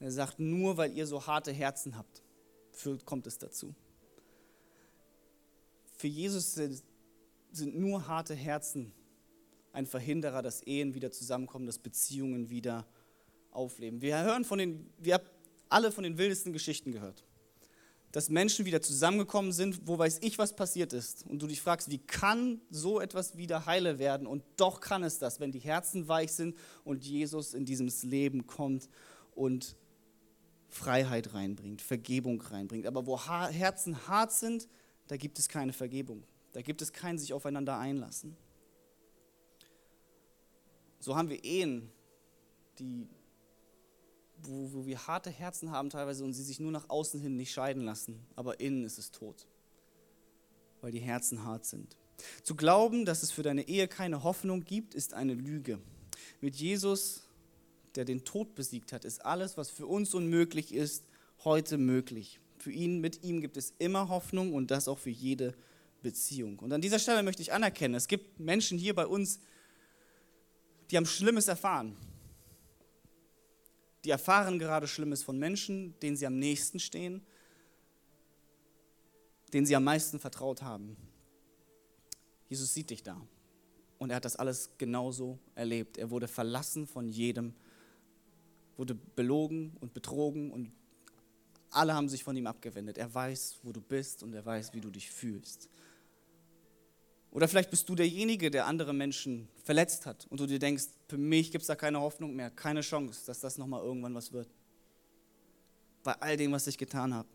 Er 0.00 0.10
sagt, 0.10 0.40
nur 0.40 0.76
weil 0.76 0.92
ihr 0.92 1.06
so 1.06 1.24
harte 1.26 1.52
Herzen 1.52 1.96
habt, 1.96 2.22
kommt 3.04 3.26
es 3.28 3.38
dazu. 3.38 3.74
Für 5.96 6.08
Jesus 6.08 6.54
sind 6.54 7.78
nur 7.78 8.08
harte 8.08 8.34
Herzen 8.34 8.92
ein 9.72 9.86
Verhinderer, 9.86 10.42
dass 10.42 10.62
Ehen 10.62 10.94
wieder 10.94 11.10
zusammenkommen, 11.10 11.66
dass 11.66 11.78
Beziehungen 11.78 12.50
wieder 12.50 12.86
aufleben. 13.50 14.00
Wir 14.00 14.22
hören 14.22 14.44
von 14.44 14.58
den, 14.58 14.90
wir 14.98 15.14
haben 15.14 15.24
alle 15.68 15.90
von 15.90 16.04
den 16.04 16.18
wildesten 16.18 16.52
Geschichten 16.52 16.92
gehört 16.92 17.24
dass 18.12 18.28
Menschen 18.28 18.66
wieder 18.66 18.82
zusammengekommen 18.82 19.52
sind, 19.52 19.86
wo 19.86 19.98
weiß 19.98 20.18
ich, 20.20 20.36
was 20.36 20.54
passiert 20.54 20.92
ist. 20.92 21.26
Und 21.26 21.40
du 21.40 21.46
dich 21.46 21.62
fragst, 21.62 21.90
wie 21.90 21.98
kann 21.98 22.60
so 22.70 23.00
etwas 23.00 23.38
wieder 23.38 23.64
heile 23.64 23.98
werden? 23.98 24.26
Und 24.26 24.44
doch 24.58 24.80
kann 24.80 25.02
es 25.02 25.18
das, 25.18 25.40
wenn 25.40 25.50
die 25.50 25.58
Herzen 25.58 26.08
weich 26.08 26.32
sind 26.32 26.56
und 26.84 27.04
Jesus 27.04 27.54
in 27.54 27.64
dieses 27.64 28.02
Leben 28.02 28.46
kommt 28.46 28.90
und 29.34 29.76
Freiheit 30.68 31.32
reinbringt, 31.32 31.80
Vergebung 31.80 32.40
reinbringt. 32.42 32.86
Aber 32.86 33.06
wo 33.06 33.18
Herzen 33.18 34.06
hart 34.06 34.32
sind, 34.32 34.68
da 35.08 35.16
gibt 35.16 35.38
es 35.38 35.48
keine 35.48 35.72
Vergebung. 35.72 36.22
Da 36.52 36.60
gibt 36.60 36.82
es 36.82 36.92
kein 36.92 37.18
sich 37.18 37.32
aufeinander 37.32 37.78
einlassen. 37.78 38.36
So 41.02 41.16
haben 41.16 41.28
wir 41.28 41.42
Ehen, 41.42 41.90
die 42.78 43.08
wo, 44.44 44.72
wo 44.72 44.86
wir 44.86 45.06
harte 45.06 45.30
Herzen 45.30 45.72
haben 45.72 45.90
teilweise 45.90 46.24
und 46.24 46.32
sie 46.32 46.44
sich 46.44 46.60
nur 46.60 46.70
nach 46.70 46.88
außen 46.88 47.20
hin 47.20 47.36
nicht 47.36 47.52
scheiden 47.52 47.82
lassen, 47.82 48.24
aber 48.36 48.60
innen 48.60 48.84
ist 48.84 48.98
es 48.98 49.10
tot, 49.10 49.46
weil 50.80 50.92
die 50.92 51.00
Herzen 51.00 51.44
hart 51.44 51.64
sind. 51.64 51.96
Zu 52.44 52.54
glauben, 52.54 53.04
dass 53.04 53.22
es 53.24 53.32
für 53.32 53.42
deine 53.42 53.66
Ehe 53.68 53.88
keine 53.88 54.22
Hoffnung 54.22 54.64
gibt, 54.64 54.94
ist 54.94 55.12
eine 55.12 55.34
Lüge. 55.34 55.80
Mit 56.40 56.54
Jesus, 56.54 57.28
der 57.96 58.04
den 58.04 58.24
Tod 58.24 58.54
besiegt 58.54 58.92
hat, 58.92 59.04
ist 59.04 59.24
alles, 59.24 59.56
was 59.56 59.70
für 59.70 59.86
uns 59.86 60.14
unmöglich 60.14 60.72
ist, 60.72 61.04
heute 61.44 61.78
möglich. 61.78 62.38
Für 62.58 62.70
ihn, 62.70 63.00
mit 63.00 63.24
ihm 63.24 63.40
gibt 63.40 63.56
es 63.56 63.74
immer 63.78 64.08
Hoffnung 64.08 64.54
und 64.54 64.70
das 64.70 64.86
auch 64.86 64.98
für 64.98 65.10
jede 65.10 65.54
Beziehung. 66.00 66.60
Und 66.60 66.72
an 66.72 66.80
dieser 66.80 67.00
Stelle 67.00 67.24
möchte 67.24 67.42
ich 67.42 67.52
anerkennen, 67.52 67.94
es 67.94 68.06
gibt 68.06 68.38
Menschen 68.38 68.78
hier 68.78 68.94
bei 68.94 69.06
uns, 69.06 69.40
die 70.92 70.96
haben 70.96 71.06
Schlimmes 71.06 71.48
erfahren 71.48 71.96
die 74.04 74.10
erfahren 74.10 74.58
gerade 74.58 74.88
Schlimmes 74.88 75.22
von 75.22 75.38
Menschen, 75.38 75.98
denen 76.00 76.16
sie 76.16 76.26
am 76.26 76.38
nächsten 76.38 76.80
stehen, 76.80 77.22
denen 79.52 79.66
sie 79.66 79.76
am 79.76 79.84
meisten 79.84 80.18
vertraut 80.18 80.62
haben. 80.62 80.96
Jesus 82.48 82.74
sieht 82.74 82.90
dich 82.90 83.02
da. 83.02 83.20
Und 83.98 84.10
er 84.10 84.16
hat 84.16 84.24
das 84.24 84.36
alles 84.36 84.70
genauso 84.78 85.38
erlebt. 85.54 85.96
Er 85.98 86.10
wurde 86.10 86.26
verlassen 86.26 86.86
von 86.86 87.08
jedem, 87.08 87.54
wurde 88.76 88.94
belogen 88.94 89.76
und 89.80 89.94
betrogen 89.94 90.50
und 90.50 90.72
alle 91.70 91.94
haben 91.94 92.08
sich 92.08 92.24
von 92.24 92.36
ihm 92.36 92.46
abgewendet. 92.46 92.98
Er 92.98 93.14
weiß, 93.14 93.60
wo 93.62 93.72
du 93.72 93.80
bist 93.80 94.22
und 94.22 94.34
er 94.34 94.44
weiß, 94.44 94.74
wie 94.74 94.80
du 94.80 94.90
dich 94.90 95.10
fühlst. 95.10 95.70
Oder 97.32 97.48
vielleicht 97.48 97.70
bist 97.70 97.88
du 97.88 97.94
derjenige, 97.94 98.50
der 98.50 98.66
andere 98.66 98.92
Menschen 98.92 99.48
verletzt 99.64 100.04
hat 100.04 100.26
und 100.28 100.38
du 100.38 100.46
dir 100.46 100.58
denkst, 100.58 100.84
für 101.08 101.16
mich 101.16 101.50
gibt 101.50 101.62
es 101.62 101.66
da 101.66 101.74
keine 101.74 101.98
Hoffnung 101.98 102.36
mehr, 102.36 102.50
keine 102.50 102.82
Chance, 102.82 103.22
dass 103.26 103.40
das 103.40 103.56
nochmal 103.56 103.82
irgendwann 103.82 104.14
was 104.14 104.32
wird. 104.32 104.48
Bei 106.02 106.12
all 106.20 106.36
dem, 106.36 106.52
was 106.52 106.66
ich 106.66 106.76
getan 106.76 107.14
habe. 107.14 107.28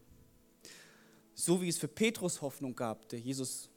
So 1.33 1.62
wie 1.62 1.69
es 1.69 1.79
für 1.79 1.88
Petrus 1.88 2.41
Hoffnung 2.41 2.75
gab, 2.75 3.10
der 3.10 3.19
Jesus, 3.19 3.69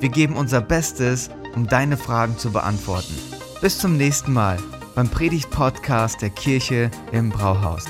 Wir 0.00 0.08
geben 0.08 0.36
unser 0.36 0.60
Bestes, 0.60 1.30
um 1.54 1.66
deine 1.66 1.96
Fragen 1.96 2.38
zu 2.38 2.50
beantworten. 2.50 3.14
Bis 3.60 3.78
zum 3.78 3.96
nächsten 3.96 4.32
Mal 4.32 4.58
beim 4.94 5.08
Predigt-Podcast 5.08 6.22
der 6.22 6.30
Kirche 6.30 6.90
im 7.12 7.30
Brauhaus. 7.30 7.84